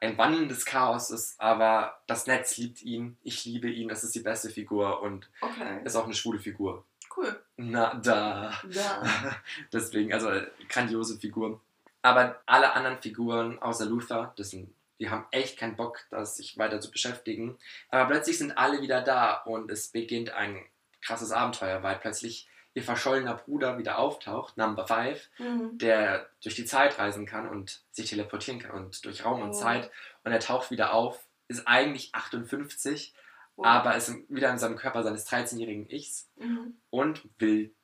ein 0.00 0.18
wandelndes 0.18 0.66
Chaos 0.66 1.10
ist, 1.10 1.40
aber 1.40 2.02
das 2.06 2.26
Netz 2.26 2.56
liebt 2.58 2.82
ihn, 2.82 3.16
ich 3.22 3.44
liebe 3.44 3.68
ihn, 3.68 3.88
das 3.88 4.04
ist 4.04 4.14
die 4.14 4.20
beste 4.20 4.50
Figur 4.50 5.00
und 5.00 5.30
okay. 5.40 5.80
ist 5.84 5.96
auch 5.96 6.04
eine 6.04 6.14
schwule 6.14 6.38
Figur. 6.38 6.84
Cool. 7.16 7.40
Na, 7.56 7.94
da. 7.94 8.52
da. 8.72 9.02
Deswegen, 9.72 10.12
also 10.12 10.30
grandiose 10.68 11.18
Figur. 11.18 11.60
Aber 12.02 12.40
alle 12.46 12.74
anderen 12.74 12.98
Figuren 12.98 13.58
außer 13.58 13.86
Luther, 13.86 14.32
das 14.36 14.50
sind, 14.50 14.72
die 15.00 15.10
haben 15.10 15.26
echt 15.30 15.58
keinen 15.58 15.76
Bock, 15.76 16.00
das 16.10 16.36
sich 16.36 16.58
weiter 16.58 16.80
zu 16.80 16.90
beschäftigen. 16.90 17.58
Aber 17.88 18.06
plötzlich 18.06 18.38
sind 18.38 18.56
alle 18.56 18.82
wieder 18.82 19.00
da 19.00 19.34
und 19.42 19.70
es 19.70 19.88
beginnt 19.88 20.30
ein 20.30 20.64
krasses 21.00 21.32
Abenteuer, 21.32 21.82
weil 21.82 21.96
plötzlich 21.96 22.48
ihr 22.74 22.82
verschollener 22.82 23.34
Bruder 23.34 23.78
wieder 23.78 23.98
auftaucht, 23.98 24.58
Number 24.58 24.86
5, 24.86 25.30
mhm. 25.38 25.78
der 25.78 26.28
durch 26.42 26.56
die 26.56 26.66
Zeit 26.66 26.98
reisen 26.98 27.24
kann 27.24 27.48
und 27.48 27.80
sich 27.90 28.10
teleportieren 28.10 28.60
kann 28.60 28.72
und 28.72 29.04
durch 29.06 29.24
Raum 29.24 29.40
und 29.40 29.50
oh. 29.50 29.52
Zeit. 29.52 29.90
Und 30.24 30.32
er 30.32 30.40
taucht 30.40 30.70
wieder 30.70 30.92
auf, 30.92 31.18
ist 31.48 31.66
eigentlich 31.66 32.14
58, 32.14 33.14
oh. 33.56 33.64
aber 33.64 33.96
ist 33.96 34.12
wieder 34.28 34.50
in 34.50 34.58
seinem 34.58 34.76
Körper 34.76 35.02
seines 35.02 35.26
13-jährigen 35.28 35.88
Ichs 35.90 36.28
mhm. 36.36 36.80
und 36.90 37.22
will 37.38 37.74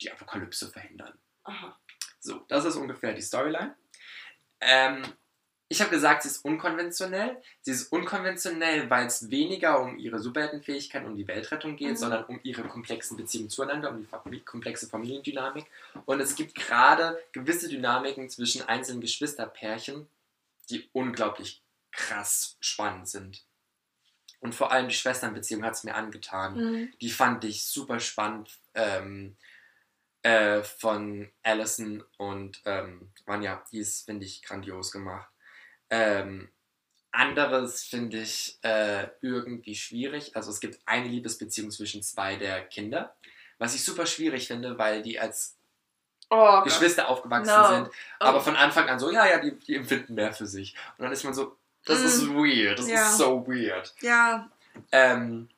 die 0.00 0.10
Apokalypse 0.10 0.68
verhindern. 0.70 1.18
Aha. 1.44 1.78
So, 2.20 2.44
das 2.48 2.64
ist 2.64 2.76
ungefähr 2.76 3.14
die 3.14 3.22
Storyline. 3.22 3.74
Ähm, 4.60 5.02
ich 5.72 5.80
habe 5.80 5.90
gesagt, 5.90 6.24
sie 6.24 6.28
ist 6.28 6.44
unkonventionell. 6.44 7.40
Sie 7.60 7.70
ist 7.70 7.92
unkonventionell, 7.92 8.90
weil 8.90 9.06
es 9.06 9.30
weniger 9.30 9.80
um 9.80 9.98
ihre 9.98 10.18
Superheldenfähigkeiten, 10.18 11.08
um 11.08 11.16
die 11.16 11.28
Weltrettung 11.28 11.76
geht, 11.76 11.92
mhm. 11.92 11.96
sondern 11.96 12.24
um 12.24 12.40
ihre 12.42 12.66
komplexen 12.66 13.16
Beziehungen 13.16 13.50
zueinander, 13.50 13.90
um 14.24 14.32
die 14.32 14.40
komplexe 14.40 14.88
Familiendynamik. 14.88 15.66
Und 16.06 16.20
es 16.20 16.34
gibt 16.34 16.56
gerade 16.56 17.22
gewisse 17.30 17.68
Dynamiken 17.68 18.28
zwischen 18.28 18.68
einzelnen 18.68 19.00
Geschwisterpärchen, 19.00 20.08
die 20.70 20.88
unglaublich 20.92 21.62
krass 21.92 22.56
spannend 22.60 23.08
sind. 23.08 23.44
Und 24.40 24.54
vor 24.54 24.72
allem 24.72 24.88
die 24.88 24.94
Schwesternbeziehung 24.94 25.64
hat 25.64 25.74
es 25.74 25.84
mir 25.84 25.94
angetan. 25.94 26.56
Mhm. 26.56 26.92
Die 27.00 27.10
fand 27.10 27.44
ich 27.44 27.64
super 27.64 28.00
spannend 28.00 28.58
ähm, 28.74 29.36
äh, 30.22 30.62
von 30.62 31.30
Allison 31.42 32.02
und 32.16 32.62
ähm, 32.64 33.12
Vanya. 33.26 33.62
Die 33.70 33.78
ist, 33.78 34.06
finde 34.06 34.24
ich, 34.24 34.42
grandios 34.42 34.92
gemacht. 34.92 35.28
Ähm, 35.90 36.50
anderes 37.12 37.82
finde 37.82 38.18
ich 38.18 38.58
äh, 38.62 39.08
irgendwie 39.20 39.74
schwierig. 39.74 40.36
Also 40.36 40.50
es 40.50 40.60
gibt 40.60 40.78
eine 40.86 41.08
Liebesbeziehung 41.08 41.70
zwischen 41.70 42.02
zwei 42.02 42.36
der 42.36 42.64
Kinder, 42.66 43.16
was 43.58 43.74
ich 43.74 43.84
super 43.84 44.06
schwierig 44.06 44.46
finde, 44.46 44.78
weil 44.78 45.02
die 45.02 45.18
als 45.18 45.58
oh, 46.30 46.62
Geschwister 46.62 47.08
aufgewachsen 47.08 47.54
no. 47.54 47.68
sind, 47.68 47.88
aber 48.18 48.38
oh. 48.38 48.42
von 48.42 48.56
Anfang 48.56 48.88
an 48.88 48.98
so, 48.98 49.10
ja, 49.10 49.26
ja, 49.26 49.38
die, 49.38 49.58
die, 49.58 49.76
empfinden 49.76 50.14
mehr 50.14 50.32
für 50.32 50.46
sich. 50.46 50.74
Und 50.96 51.04
dann 51.04 51.12
ist 51.12 51.24
man 51.24 51.34
so, 51.34 51.56
das 51.84 52.00
mm. 52.00 52.06
ist 52.06 52.28
weird, 52.28 52.78
das 52.78 52.88
ja. 52.88 53.08
ist 53.08 53.18
so 53.18 53.46
weird. 53.46 53.94
Ja. 54.00 54.50
Ähm, 54.92 55.48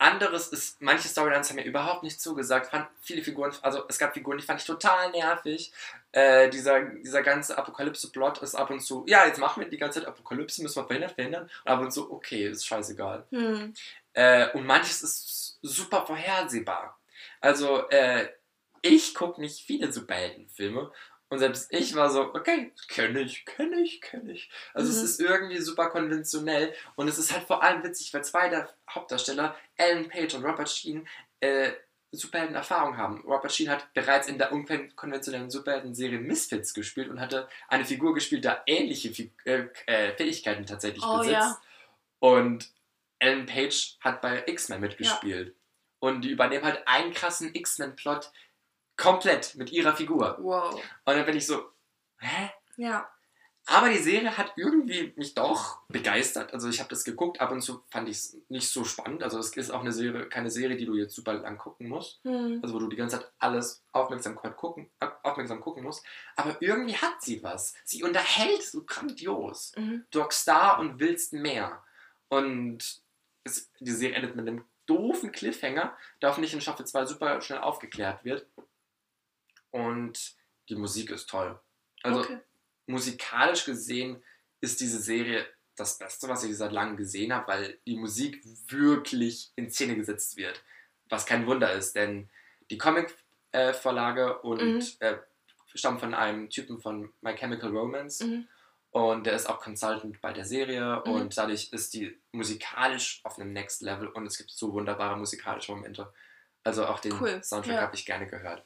anderes 0.00 0.48
ist, 0.48 0.80
manche 0.80 1.08
Storylines 1.08 1.50
haben 1.50 1.56
mir 1.56 1.64
überhaupt 1.64 2.02
nicht 2.02 2.20
zugesagt. 2.20 2.70
Fand 2.70 2.88
viele 3.02 3.22
Figuren, 3.22 3.52
also 3.60 3.84
es 3.86 3.98
gab 3.98 4.14
Figuren, 4.14 4.38
die 4.38 4.44
fand 4.44 4.60
ich 4.60 4.66
total 4.66 5.10
nervig. 5.10 5.72
Äh, 6.12 6.48
dieser, 6.48 6.80
dieser 6.80 7.22
ganze 7.22 7.58
Apokalypse-Plot 7.58 8.38
ist 8.38 8.54
ab 8.54 8.70
und 8.70 8.80
zu, 8.80 9.04
ja, 9.06 9.26
jetzt 9.26 9.38
machen 9.38 9.62
wir 9.62 9.68
die 9.68 9.76
ganze 9.76 10.00
Zeit 10.00 10.08
Apokalypse, 10.08 10.62
müssen 10.62 10.82
wir 10.82 10.86
verhindern, 10.86 11.14
verhindern. 11.14 11.50
Und 11.64 11.70
ab 11.70 11.80
und 11.80 11.92
zu, 11.92 12.10
okay, 12.10 12.48
ist 12.48 12.66
scheißegal. 12.66 13.26
Hm. 13.30 13.74
Äh, 14.14 14.50
und 14.52 14.64
manches 14.64 15.02
ist 15.02 15.58
super 15.60 16.06
vorhersehbar. 16.06 16.98
Also, 17.42 17.86
äh, 17.90 18.28
ich 18.82 19.14
gucke 19.14 19.40
nicht 19.40 19.66
viele 19.66 19.92
Superheldenfilme 19.92 20.90
und 21.30 21.38
selbst 21.38 21.72
ich 21.72 21.94
war 21.94 22.10
so, 22.10 22.34
okay, 22.34 22.72
kenne 22.88 23.20
ich, 23.20 23.46
kenne 23.46 23.80
ich, 23.80 24.00
kenne 24.00 24.32
ich. 24.32 24.50
Also 24.74 24.90
mhm. 24.90 24.96
es 24.96 25.02
ist 25.02 25.20
irgendwie 25.20 25.58
super 25.58 25.88
konventionell 25.88 26.74
und 26.96 27.08
es 27.08 27.18
ist 27.18 27.32
halt 27.32 27.44
vor 27.44 27.62
allem 27.62 27.84
witzig, 27.84 28.12
weil 28.12 28.24
zwei 28.24 28.48
der 28.48 28.68
Hauptdarsteller, 28.90 29.56
Ellen 29.76 30.08
Page 30.08 30.34
und 30.34 30.44
Robert 30.44 30.68
Sheen, 30.68 31.06
äh, 31.38 31.70
Superhelden-Erfahrung 32.12 32.96
haben. 32.96 33.22
Robert 33.24 33.52
Sheen 33.52 33.70
hat 33.70 33.94
bereits 33.94 34.26
in 34.26 34.38
der 34.38 34.52
unkonventionellen 34.52 35.50
Superhelden-Serie 35.50 36.18
Misfits 36.18 36.74
gespielt 36.74 37.08
und 37.08 37.20
hatte 37.20 37.48
eine 37.68 37.84
Figur 37.84 38.12
gespielt, 38.12 38.44
der 38.44 38.64
ähnliche 38.66 39.14
Fi 39.14 39.32
äh, 39.44 39.66
äh, 39.86 40.16
Fähigkeiten 40.16 40.66
tatsächlich 40.66 41.04
oh, 41.04 41.18
besitzt. 41.18 41.32
Ja. 41.34 41.62
Und 42.18 42.72
Ellen 43.20 43.46
Page 43.46 43.96
hat 44.00 44.20
bei 44.20 44.42
X-Men 44.46 44.80
mitgespielt. 44.80 45.48
Ja. 45.48 45.54
Und 46.00 46.22
die 46.22 46.30
übernehmen 46.30 46.64
halt 46.64 46.82
einen 46.88 47.12
krassen 47.12 47.54
X-Men-Plot, 47.54 48.32
Komplett 49.00 49.54
mit 49.56 49.72
ihrer 49.72 49.96
Figur. 49.96 50.36
Wow. 50.40 50.74
Und 50.74 50.84
dann 51.04 51.26
bin 51.26 51.36
ich 51.36 51.46
so, 51.46 51.70
hä? 52.18 52.50
Ja. 52.76 53.08
Aber 53.66 53.88
die 53.88 53.98
Serie 53.98 54.36
hat 54.36 54.52
irgendwie 54.56 55.12
mich 55.16 55.34
doch 55.34 55.78
begeistert. 55.88 56.52
Also 56.52 56.68
ich 56.68 56.80
habe 56.80 56.90
das 56.90 57.04
geguckt, 57.04 57.40
ab 57.40 57.52
und 57.52 57.62
zu 57.62 57.84
fand 57.90 58.08
ich 58.08 58.16
es 58.16 58.36
nicht 58.48 58.68
so 58.68 58.84
spannend. 58.84 59.22
Also 59.22 59.38
es 59.38 59.56
ist 59.56 59.70
auch 59.70 59.80
eine 59.80 59.92
Serie, 59.92 60.28
keine 60.28 60.50
Serie, 60.50 60.76
die 60.76 60.86
du 60.86 60.94
jetzt 60.94 61.14
super 61.14 61.34
lang 61.34 61.56
gucken 61.56 61.88
musst. 61.88 62.24
Mhm. 62.24 62.60
Also 62.62 62.74
wo 62.74 62.78
du 62.78 62.88
die 62.88 62.96
ganze 62.96 63.18
Zeit 63.18 63.30
alles 63.38 63.84
aufmerksam 63.92 64.34
gucken, 64.34 64.90
aufmerksam 65.22 65.60
gucken 65.60 65.84
musst. 65.84 66.04
Aber 66.36 66.56
irgendwie 66.60 66.96
hat 66.96 67.20
sie 67.20 67.42
was. 67.42 67.74
Sie 67.84 68.02
unterhält 68.02 68.62
so 68.62 68.82
grandios. 68.84 69.72
Mhm. 69.76 70.04
Du 70.10 70.22
hockst 70.22 70.48
da 70.48 70.76
und 70.76 70.98
willst 70.98 71.32
mehr. 71.32 71.82
Und 72.28 73.02
es, 73.44 73.70
die 73.78 73.92
Serie 73.92 74.16
endet 74.16 74.36
mit 74.36 74.48
einem 74.48 74.64
doofen 74.86 75.30
Cliffhanger, 75.30 75.96
der 76.20 76.30
hoffentlich 76.30 76.52
in 76.52 76.60
Staffel 76.60 76.86
2 76.86 77.06
super 77.06 77.40
schnell 77.40 77.60
aufgeklärt 77.60 78.24
wird. 78.24 78.46
Und 79.70 80.34
die 80.68 80.74
Musik 80.76 81.10
ist 81.10 81.28
toll. 81.28 81.58
Also 82.02 82.20
okay. 82.20 82.38
musikalisch 82.86 83.64
gesehen 83.64 84.22
ist 84.60 84.80
diese 84.80 85.00
Serie 85.00 85.46
das 85.76 85.98
Beste, 85.98 86.28
was 86.28 86.44
ich 86.44 86.56
seit 86.56 86.72
langem 86.72 86.96
gesehen 86.96 87.32
habe, 87.32 87.48
weil 87.48 87.78
die 87.86 87.96
Musik 87.96 88.42
wirklich 88.68 89.50
in 89.56 89.70
Szene 89.70 89.96
gesetzt 89.96 90.36
wird. 90.36 90.62
Was 91.08 91.26
kein 91.26 91.46
Wunder 91.46 91.72
ist, 91.72 91.94
denn 91.94 92.28
die 92.70 92.78
Comic-Vorlage 92.78 94.38
und 94.40 94.62
mhm. 94.62 94.82
äh, 95.00 95.16
stammt 95.74 96.00
von 96.00 96.14
einem 96.14 96.50
Typen 96.50 96.80
von 96.80 97.12
My 97.20 97.34
Chemical 97.34 97.70
Romance. 97.70 98.24
Mhm. 98.24 98.48
Und 98.90 99.24
der 99.24 99.34
ist 99.34 99.48
auch 99.48 99.60
Consultant 99.60 100.20
bei 100.20 100.32
der 100.32 100.44
Serie 100.44 101.02
mhm. 101.04 101.12
und 101.12 101.36
dadurch 101.36 101.72
ist 101.72 101.94
die 101.94 102.18
musikalisch 102.32 103.20
auf 103.22 103.38
einem 103.38 103.52
Next 103.52 103.82
Level 103.82 104.08
und 104.08 104.26
es 104.26 104.36
gibt 104.36 104.50
so 104.50 104.72
wunderbare 104.72 105.16
musikalische 105.16 105.72
Momente. 105.72 106.12
Also 106.64 106.86
auch 106.86 106.98
den 106.98 107.12
cool. 107.20 107.42
Soundtrack 107.42 107.76
ja. 107.76 107.82
habe 107.82 107.94
ich 107.94 108.04
gerne 108.04 108.26
gehört. 108.26 108.64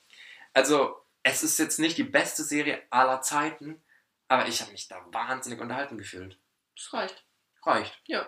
Also, 0.55 1.05
es 1.23 1.43
ist 1.43 1.59
jetzt 1.59 1.79
nicht 1.79 1.99
die 1.99 2.05
beste 2.05 2.43
Serie 2.43 2.83
aller 2.91 3.21
Zeiten, 3.21 3.83
aber 4.29 4.49
ich 4.49 4.61
habe 4.61 4.73
mich 4.73 4.89
da 4.89 5.05
wahnsinnig 5.13 5.61
unterhalten 5.61 5.99
gefühlt. 5.99 6.39
Das 6.77 6.93
reicht. 6.93 7.25
Reicht. 7.63 8.01
Ja. 8.07 8.27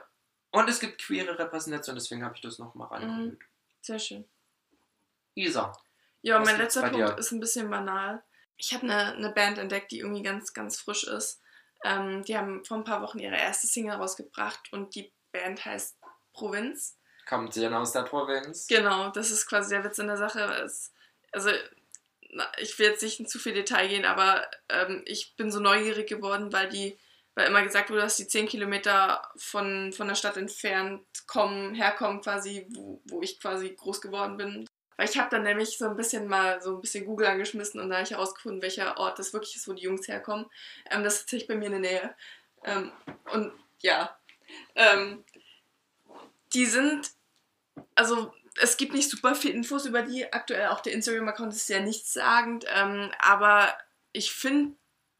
Und 0.50 0.68
es 0.68 0.80
gibt 0.80 1.02
queere 1.02 1.38
Repräsentation, 1.38 1.96
deswegen 1.96 2.24
habe 2.24 2.34
ich 2.34 2.40
das 2.40 2.58
nochmal 2.58 2.88
reingehört. 2.88 3.32
Mhm. 3.32 3.38
Sehr 3.80 3.98
schön. 3.98 4.28
Isa. 5.34 5.72
Ja, 6.22 6.40
mein 6.40 6.58
letzter 6.58 6.88
Punkt 6.88 7.18
ist 7.18 7.30
ein 7.30 7.40
bisschen 7.40 7.70
banal. 7.70 8.22
Ich 8.56 8.72
habe 8.74 8.84
eine, 8.84 9.14
eine 9.14 9.30
Band 9.30 9.58
entdeckt, 9.58 9.92
die 9.92 10.00
irgendwie 10.00 10.22
ganz, 10.22 10.52
ganz 10.52 10.80
frisch 10.80 11.04
ist. 11.04 11.40
Ähm, 11.84 12.24
die 12.24 12.36
haben 12.36 12.64
vor 12.64 12.78
ein 12.78 12.84
paar 12.84 13.02
Wochen 13.02 13.18
ihre 13.18 13.36
erste 13.36 13.66
Single 13.66 13.96
rausgebracht 13.96 14.72
und 14.72 14.94
die 14.94 15.12
Band 15.30 15.64
heißt 15.64 15.98
Provinz. 16.32 16.98
Kommt 17.28 17.52
sie 17.52 17.60
denn 17.60 17.74
aus 17.74 17.92
der 17.92 18.02
Provinz? 18.02 18.66
Genau, 18.66 19.10
das 19.10 19.30
ist 19.30 19.46
quasi 19.46 19.70
der 19.70 19.84
Witz 19.84 19.98
in 19.98 20.06
der 20.06 20.16
Sache. 20.16 20.40
Es, 20.64 20.92
also 21.32 21.50
ich 22.58 22.78
will 22.78 22.88
jetzt 22.88 23.02
nicht 23.02 23.20
in 23.20 23.26
zu 23.26 23.38
viel 23.38 23.54
Detail 23.54 23.88
gehen, 23.88 24.04
aber 24.04 24.46
ähm, 24.68 25.02
ich 25.06 25.36
bin 25.36 25.50
so 25.50 25.60
neugierig 25.60 26.08
geworden, 26.08 26.52
weil 26.52 26.68
die, 26.68 26.96
weil 27.34 27.48
immer 27.48 27.62
gesagt 27.62 27.90
wurde, 27.90 28.02
dass 28.02 28.16
die 28.16 28.28
10 28.28 28.48
Kilometer 28.48 29.22
von, 29.36 29.92
von 29.92 30.08
der 30.08 30.14
Stadt 30.14 30.36
entfernt 30.36 31.04
kommen, 31.26 31.74
herkommen 31.74 32.20
quasi, 32.20 32.66
wo, 32.70 33.00
wo 33.04 33.22
ich 33.22 33.40
quasi 33.40 33.70
groß 33.70 34.00
geworden 34.00 34.36
bin. 34.36 34.68
Weil 34.96 35.08
ich 35.08 35.18
habe 35.18 35.28
dann 35.30 35.42
nämlich 35.42 35.76
so 35.76 35.86
ein 35.86 35.96
bisschen 35.96 36.26
mal 36.26 36.62
so 36.62 36.76
ein 36.76 36.80
bisschen 36.80 37.04
Google 37.04 37.26
angeschmissen 37.26 37.80
und 37.80 37.90
da 37.90 37.96
habe 37.96 38.04
ich 38.04 38.12
herausgefunden, 38.12 38.62
welcher 38.62 38.96
Ort 38.98 39.18
das 39.18 39.32
wirklich 39.32 39.56
ist, 39.56 39.68
wo 39.68 39.74
die 39.74 39.82
Jungs 39.82 40.08
herkommen. 40.08 40.46
Ähm, 40.90 41.04
das 41.04 41.14
ist 41.14 41.20
tatsächlich 41.22 41.48
bei 41.48 41.56
mir 41.56 41.66
in 41.66 41.72
der 41.72 41.80
Nähe. 41.80 42.14
Ähm, 42.64 42.92
und 43.32 43.52
ja, 43.80 44.18
ähm, 44.74 45.22
die 46.54 46.64
sind, 46.64 47.10
also 47.94 48.32
es 48.60 48.76
gibt 48.76 48.94
nicht 48.94 49.10
super 49.10 49.34
viel 49.34 49.52
Infos 49.52 49.86
über 49.86 50.02
die. 50.02 50.32
Aktuell 50.32 50.68
auch 50.68 50.80
der 50.80 50.92
Instagram-Account 50.92 51.52
ist 51.52 51.66
sehr 51.66 51.80
nichtssagend, 51.80 52.64
ähm, 52.74 53.10
aber 53.18 53.76
ich 54.12 54.32
finde, 54.32 54.76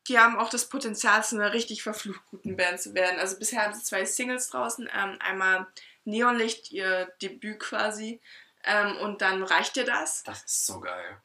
die 0.09 0.19
haben 0.19 0.39
auch 0.39 0.51
das 0.51 0.69
Potenzial, 0.69 1.25
zu 1.25 1.37
einer 1.37 1.53
richtig 1.53 1.83
verflucht 1.83 2.23
guten 2.31 2.57
Band 2.57 2.81
zu 2.81 2.95
werden. 2.95 3.19
Also 3.19 3.39
bisher 3.39 3.63
haben 3.63 3.75
sie 3.75 3.83
zwei 3.83 4.05
Singles 4.05 4.49
draußen. 4.49 4.89
Ähm, 4.95 5.17
einmal 5.21 5.67
Neonlicht, 6.05 6.71
ihr 6.71 7.13
Debüt 7.21 7.59
quasi. 7.59 8.21
Ähm, 8.65 8.97
und 8.99 9.21
dann 9.21 9.43
reicht 9.43 9.77
dir 9.77 9.85
das. 9.85 10.23
Das 10.23 10.45
ist 10.45 10.67
so 10.67 10.81
geil. 10.81 11.21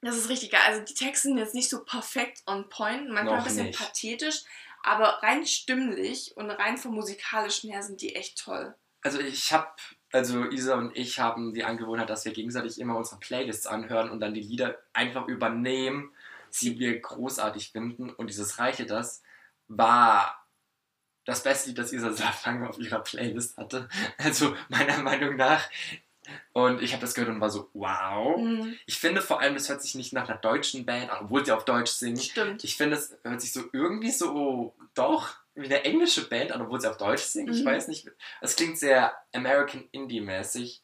Das 0.00 0.16
ist 0.16 0.28
richtig 0.28 0.50
geil. 0.50 0.62
Also 0.66 0.82
die 0.82 0.94
Texte 0.94 1.28
sind 1.28 1.38
jetzt 1.38 1.54
nicht 1.54 1.68
so 1.70 1.84
perfekt 1.84 2.42
on 2.46 2.68
point, 2.68 3.08
manchmal 3.08 3.24
Noch 3.24 3.38
ein 3.38 3.44
bisschen 3.44 3.66
nicht. 3.66 3.78
pathetisch, 3.78 4.42
aber 4.82 5.22
rein 5.22 5.46
stimmlich 5.46 6.36
und 6.36 6.50
rein 6.50 6.76
vom 6.76 6.94
musikalischen 6.94 7.70
her 7.70 7.82
sind 7.82 8.00
die 8.00 8.16
echt 8.16 8.38
toll. 8.38 8.74
Also 9.02 9.20
ich 9.20 9.52
habe, 9.52 9.70
also 10.12 10.44
Isa 10.44 10.74
und 10.76 10.96
ich 10.96 11.18
haben 11.18 11.54
die 11.54 11.64
Angewohnheit, 11.64 12.10
dass 12.10 12.24
wir 12.24 12.32
gegenseitig 12.32 12.78
immer 12.80 12.96
unsere 12.96 13.18
Playlists 13.18 13.66
anhören 13.66 14.10
und 14.10 14.20
dann 14.20 14.34
die 14.34 14.40
Lieder 14.42 14.78
einfach 14.92 15.26
übernehmen, 15.26 16.10
die 16.60 16.78
wir 16.78 17.00
großartig 17.00 17.70
finden. 17.72 18.10
Und 18.10 18.28
dieses 18.28 18.58
Reiche 18.58 18.86
das 18.86 19.22
war 19.68 20.46
das 21.24 21.42
beste 21.42 21.68
Lied, 21.68 21.78
das 21.78 21.92
Isa 21.92 22.12
seit 22.12 22.44
langem 22.44 22.66
auf 22.66 22.78
ihrer 22.78 23.00
Playlist 23.00 23.56
hatte. 23.56 23.88
Also 24.18 24.54
meiner 24.68 24.98
Meinung 24.98 25.36
nach. 25.36 25.68
Und 26.52 26.82
ich 26.82 26.92
habe 26.92 27.00
das 27.00 27.14
gehört 27.14 27.30
und 27.30 27.40
war 27.40 27.50
so, 27.50 27.68
wow. 27.72 28.36
Mhm, 28.38 28.76
Ich 28.86 28.98
finde 28.98 29.22
vor 29.22 29.40
allem, 29.40 29.56
es 29.56 29.68
hört 29.68 29.82
sich 29.82 29.94
nicht 29.94 30.12
nach 30.12 30.28
einer 30.28 30.38
deutschen 30.38 30.86
Band 30.86 31.10
an, 31.10 31.24
obwohl 31.24 31.44
sie 31.44 31.52
auf 31.52 31.64
Deutsch 31.64 31.90
singen. 31.90 32.20
stimmt. 32.20 32.62
Ich 32.64 32.76
finde, 32.76 32.96
es 32.96 33.16
hört 33.24 33.40
sich 33.40 33.52
so 33.52 33.62
irgendwie 33.72 34.10
so 34.12 34.74
doch 34.94 35.41
wie 35.54 35.66
eine 35.66 35.84
englische 35.84 36.28
Band 36.28 36.52
an, 36.52 36.62
obwohl 36.62 36.80
sie 36.80 36.88
auf 36.88 36.96
Deutsch 36.96 37.22
singen. 37.22 37.52
Ich 37.52 37.60
Mhm. 37.62 37.66
weiß 37.66 37.88
nicht. 37.88 38.10
Es 38.40 38.56
klingt 38.56 38.78
sehr 38.78 39.14
American 39.34 39.88
Indie-mäßig. 39.92 40.82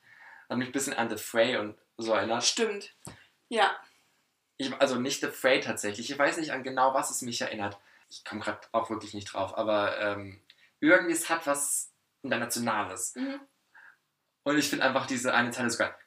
Hat 0.48 0.58
mich 0.58 0.68
ein 0.68 0.72
bisschen 0.72 0.94
an 0.94 1.08
The 1.10 1.16
Fray 1.22 1.56
und 1.56 1.78
so 1.96 2.12
erinnert. 2.12 2.44
Stimmt. 2.44 2.94
Ja. 3.48 3.76
Ich, 4.56 4.72
also 4.80 4.96
nicht 4.96 5.20
The 5.20 5.28
Fray 5.28 5.60
tatsächlich. 5.60 6.10
Ich 6.10 6.18
weiß 6.18 6.36
nicht 6.38 6.52
an 6.52 6.62
genau, 6.62 6.92
was 6.94 7.10
es 7.10 7.22
mich 7.22 7.40
erinnert. 7.40 7.78
Ich 8.10 8.24
komme 8.24 8.40
gerade 8.40 8.60
auch 8.72 8.90
wirklich 8.90 9.14
nicht 9.14 9.32
drauf. 9.32 9.56
Aber 9.56 9.98
ähm, 10.00 10.40
irgendwie 10.80 11.12
es 11.12 11.28
hat 11.28 11.46
was 11.46 11.90
Internationales. 12.22 13.14
Mhm. 13.14 13.40
Und 14.44 14.58
ich 14.58 14.68
finde 14.68 14.84
einfach 14.84 15.06
diese 15.06 15.34
eine 15.34 15.50
Zeile 15.50 15.70
sogar. 15.70 15.98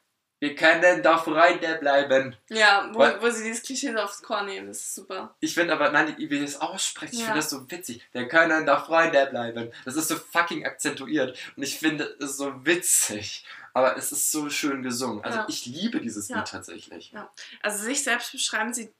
Wir 0.41 0.56
können 0.56 1.04
doch 1.04 1.23
Freunde 1.23 1.75
bleiben. 1.80 2.36
Ja, 2.49 2.89
wo, 2.93 2.97
Weil- 2.99 3.21
wo 3.21 3.30
sie 3.30 3.43
dieses 3.43 3.62
Klischee 3.62 3.95
aufs 3.95 4.23
Korn 4.23 4.47
nehmen, 4.47 4.67
das 4.69 4.77
ist 4.80 4.95
super. 4.95 5.36
Ich 5.39 5.54
finde 5.54 5.73
aber, 5.73 5.91
nein, 5.91 6.15
wie 6.17 6.39
das 6.41 6.60
aussprecht, 6.60 7.13
ich 7.13 7.19
Ja. 7.19 7.25
finde 7.25 7.41
das 7.41 7.51
so 7.51 7.69
witzig. 7.69 8.01
Wir 8.12 8.27
können 8.27 8.65
doch 8.65 8.88
Freunde 8.88 9.23
bleiben. 9.27 9.71
Das 9.86 9.95
ist 9.95 10.08
so 10.08 10.15
fucking 10.15 10.65
akzentuiert. 10.65 11.38
Und 11.56 11.62
ich 11.62 11.77
finde 11.77 12.17
es 12.19 12.38
so 12.38 12.65
witzig. 12.65 13.45
Aber 13.73 13.95
es 13.97 14.12
ist 14.12 14.32
so 14.32 14.49
schön 14.49 14.82
gesungen. 14.82 15.23
Also 15.23 15.38
Ja. 15.38 15.45
ich 15.47 15.67
liebe 15.67 16.01
dieses 16.01 16.27
Ja. 16.27 16.38
Lied 16.38 16.47
tatsächlich. 16.47 17.13
Also 17.62 17.84
sich 17.84 18.04
selbst 18.04 18.32
beschreiben 18.32 18.73
sie 18.73 18.91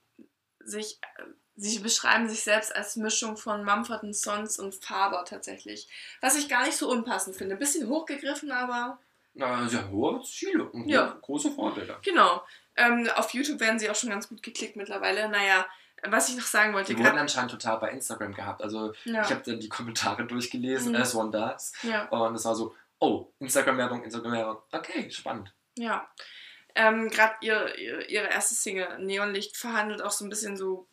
sich, 0.64 1.00
sie 1.56 1.80
beschreiben 1.80 2.30
sich 2.30 2.44
selbst 2.44 2.76
als 2.76 2.98
Mischung 2.98 3.36
von 3.36 3.66
Mumford 3.66 4.04
Sons 4.16 4.60
und 4.60 4.76
Faber 4.76 5.26
tatsächlich. 5.26 5.88
Was 6.22 6.36
ich 6.38 6.48
gar 6.48 6.66
nicht 6.66 6.78
so 6.78 6.88
unpassend 6.88 7.36
finde. 7.36 7.56
Ein 7.56 7.60
bisschen 7.60 7.88
hochgegriffen, 7.90 8.52
aber 8.52 9.00
Na, 9.34 9.68
sehr 9.68 9.90
hohe 9.90 10.22
Ziele 10.24 10.66
und 10.66 10.88
Ja. 10.90 11.18
große 11.22 11.52
Vorbilder. 11.52 12.00
genau. 12.04 12.44
Ähm, 12.76 13.10
auf 13.16 13.34
YouTube 13.34 13.60
werden 13.60 13.80
sie 13.80 13.90
auch 13.90 13.96
schon 13.96 14.10
ganz 14.10 14.28
gut 14.30 14.42
geklickt 14.44 14.76
mittlerweile. 14.76 15.28
Naja, 15.30 15.66
was 16.04 16.30
ich 16.30 16.36
noch 16.36 16.46
sagen 16.46 16.74
wollte, 16.74 16.94
Die 16.96 17.00
wurden 17.04 17.18
anscheinend 17.18 17.52
total 17.52 17.78
bei 17.78 17.92
Instagram 17.92 18.34
gehabt. 18.34 18.62
Also 18.64 18.94
Ja, 19.06 19.22
ich 19.24 19.30
habe 19.30 19.42
dann 19.46 19.60
die 19.60 19.70
Kommentare 19.70 20.26
durchgelesen, 20.26 20.94
Mhm. 20.94 21.02
as 21.02 21.14
one 21.16 21.32
does. 21.32 21.74
ja. 21.84 22.08
Und 22.10 22.36
es 22.36 22.46
war 22.46 22.56
so, 22.56 22.76
oh, 23.00 23.28
Instagram-Werbung, 23.40 24.04
Instagram-Werbung. 24.04 24.58
Okay, 24.72 25.10
spannend. 25.12 25.54
Ja. 25.78 26.10
Ähm, 26.76 27.10
Gerade 27.10 27.36
ihr, 27.42 27.78
ihr, 27.78 28.10
ihre 28.10 28.28
erste 28.30 28.56
Single, 28.56 29.00
Neonlicht, 29.00 29.58
verhandelt 29.58 30.02
auch 30.02 30.12
so 30.12 30.24
ein 30.26 30.30
bisschen 30.30 30.56
so 30.58 30.88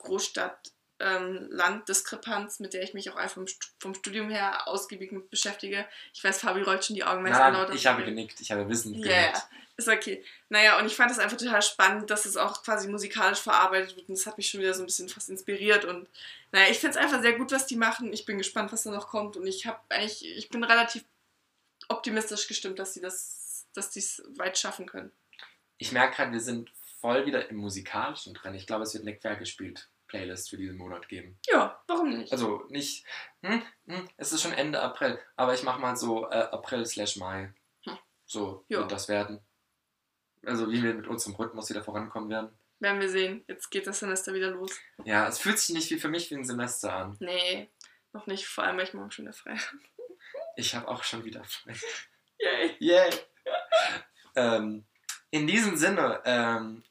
Großstadt-Land-Diskrepanz, 0.98 2.61
mit 2.61 2.72
der 2.74 2.82
ich 2.82 2.94
mich 2.94 3.11
auch 3.11 3.16
einfach 3.16 3.34
vom, 3.34 3.46
Stu- 3.46 3.68
vom 3.78 3.94
Studium 3.94 4.30
her 4.30 4.66
ausgiebig 4.66 5.12
beschäftige. 5.30 5.87
Ich 6.12 6.22
weiß, 6.22 6.40
Fabi 6.40 6.62
rollt 6.62 6.84
schon 6.84 6.96
die 6.96 7.04
Augen, 7.04 7.24
es 7.26 7.32
Nein, 7.32 7.72
ich 7.72 7.87
habe 7.87 8.04
genickt, 8.04 8.40
ich 8.40 8.50
habe 8.50 8.68
wissend 8.68 8.96
Ja, 9.04 9.12
ja, 9.12 9.22
genickt. 9.26 9.46
ist 9.76 9.88
okay. 9.88 10.24
Naja, 10.48 10.78
und 10.78 10.87
ich 10.87 10.96
fand 10.96 11.11
es 11.11 11.18
einfach 11.18 11.37
total 11.37 11.62
spannend, 11.62 12.11
dass 12.11 12.24
es 12.24 12.37
auch 12.37 12.62
quasi 12.62 12.88
musikalisch 12.88 13.38
verarbeitet 13.40 13.96
wird. 13.96 14.08
Und 14.08 14.18
das 14.18 14.26
hat 14.26 14.37
mich 14.37 14.48
schon 14.50 14.61
wieder 14.61 14.74
so 14.74 14.82
ein 14.82 14.87
bisschen 14.87 15.08
fast 15.08 15.28
inspiriert. 15.30 15.84
Und 15.84 16.08
naja, 16.52 16.70
ich 16.70 16.78
finde 16.78 16.98
es 16.98 17.04
einfach 17.04 17.20
sehr 17.22 17.34
gut, 17.34 17.52
was 17.52 17.66
die 17.66 17.76
machen. 17.76 18.12
Ich 18.12 18.24
bin 18.24 18.38
gespannt, 18.38 18.72
was 18.72 18.82
da 18.84 18.90
noch 18.90 19.08
kommt. 19.08 19.37
Und 19.37 19.46
ich 19.46 19.66
habe 19.66 19.78
eigentlich, 19.88 20.24
ich 20.37 20.48
bin 20.48 20.64
relativ 20.64 21.04
optimistisch 21.88 22.48
gestimmt, 22.48 22.78
dass 22.78 22.94
sie 22.94 23.00
das, 23.00 23.66
dass 23.74 23.90
die 23.90 24.00
es 24.00 24.22
weit 24.37 24.58
schaffen 24.58 24.87
können. 24.87 25.12
Ich 25.78 25.92
merke 25.92 26.16
gerade, 26.16 26.32
wir 26.32 26.40
sind 26.40 26.70
voll 27.00 27.24
wieder 27.24 27.48
im 27.50 27.56
Musikalischen 27.56 28.34
drin. 28.34 28.54
Ich 28.54 28.66
glaube, 28.66 28.82
es 28.82 28.94
wird 28.94 29.04
eine 29.04 29.16
Quergespielt 29.16 29.88
Playlist 30.09 30.51
für 30.51 30.57
diesen 30.57 30.77
Monat 30.77 31.09
geben. 31.09 31.38
Ja, 31.49 31.81
warum 31.87 32.11
nicht? 32.11 32.33
Also 32.33 32.64
nicht, 32.71 33.05
hm, 33.42 33.62
hm, 33.87 34.09
es 34.16 34.33
ist 34.33 34.42
schon 34.42 34.53
Ende 34.53 34.81
April, 34.81 35.18
aber 35.37 35.55
ich 35.55 35.62
mache 35.62 35.81
mal 35.81 35.97
so 35.97 36.29
äh, 36.31 36.35
April 36.51 36.85
slash 36.87 37.16
Mai. 37.16 37.53
Hm. 37.85 37.99
So 38.27 38.64
Ja. 38.68 38.81
wird 38.81 38.92
das 38.92 39.09
werden. 39.09 39.40
Also 40.44 40.71
wie 40.71 40.83
wir 40.83 40.94
mit 40.94 41.07
unserem 41.07 41.35
Rhythmus 41.37 41.68
wieder 41.71 41.83
vorankommen 41.85 42.31
werden. 42.31 42.51
Werden 42.81 43.01
wir 43.01 43.09
sehen. 43.11 43.44
Jetzt 43.49 43.71
geht 43.71 43.87
das 43.87 43.99
Semester 43.99 44.33
wieder 44.35 44.51
los. 44.51 44.71
Ja, 45.05 45.27
es 45.27 45.38
fühlt 45.40 45.59
sich 45.59 45.75
nicht 45.75 45.90
wie 45.90 45.99
für 45.99 46.09
mich 46.09 46.31
wie 46.31 46.37
ein 46.37 46.44
Semester 46.44 46.92
an. 46.94 47.16
Nee, 47.18 47.68
noch 48.12 48.27
nicht. 48.27 48.47
Vor 48.47 48.62
allem, 48.64 48.77
weil 48.77 48.85
ich 48.85 48.94
morgen 48.94 49.11
schon 49.11 49.25
wieder 49.25 49.35
frei 49.35 49.57
habe. 49.57 49.79
Ich 50.57 50.75
habe 50.75 50.87
auch 50.88 51.03
schon 51.03 51.25
wieder 51.25 51.42
frei. 51.44 51.75
Yay. 52.38 52.77
Yay! 52.79 53.11
ähm, 54.37 54.85
in 55.31 55.47
diesem 55.49 55.77
Sinne, 55.77 56.23
ähm, 56.25 56.85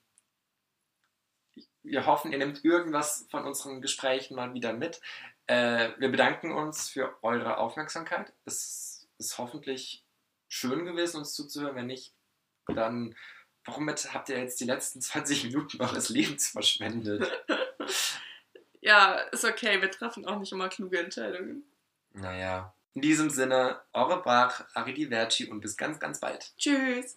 wir 1.89 2.05
hoffen, 2.05 2.31
ihr 2.31 2.37
nehmt 2.37 2.63
irgendwas 2.63 3.25
von 3.29 3.45
unseren 3.45 3.81
Gesprächen 3.81 4.35
mal 4.35 4.53
wieder 4.53 4.73
mit. 4.73 5.01
Äh, 5.47 5.89
wir 5.97 6.09
bedanken 6.09 6.51
uns 6.51 6.89
für 6.89 7.15
eure 7.23 7.57
Aufmerksamkeit. 7.57 8.33
Es 8.45 9.07
ist 9.17 9.37
hoffentlich 9.37 10.03
schön 10.49 10.85
gewesen, 10.85 11.17
uns 11.17 11.33
zuzuhören. 11.33 11.75
Wenn 11.75 11.87
nicht, 11.87 12.13
dann 12.67 13.15
womit 13.65 14.13
habt 14.13 14.29
ihr 14.29 14.39
jetzt 14.39 14.59
die 14.59 14.65
letzten 14.65 15.01
20 15.01 15.45
Minuten 15.45 15.81
eures 15.81 16.09
Lebens 16.09 16.49
verschwendet? 16.49 17.29
Ja, 18.79 19.15
ist 19.31 19.43
okay. 19.43 19.81
Wir 19.81 19.91
treffen 19.91 20.25
auch 20.25 20.39
nicht 20.39 20.53
immer 20.53 20.69
kluge 20.69 20.99
Entscheidungen. 20.99 21.63
Naja, 22.13 22.73
in 22.93 23.01
diesem 23.01 23.29
Sinne, 23.29 23.79
eure 23.93 24.23
Bach, 24.23 24.65
Arrivederci 24.73 25.51
und 25.51 25.61
bis 25.61 25.77
ganz, 25.77 25.99
ganz 25.99 26.19
bald. 26.19 26.51
Tschüss. 26.57 27.15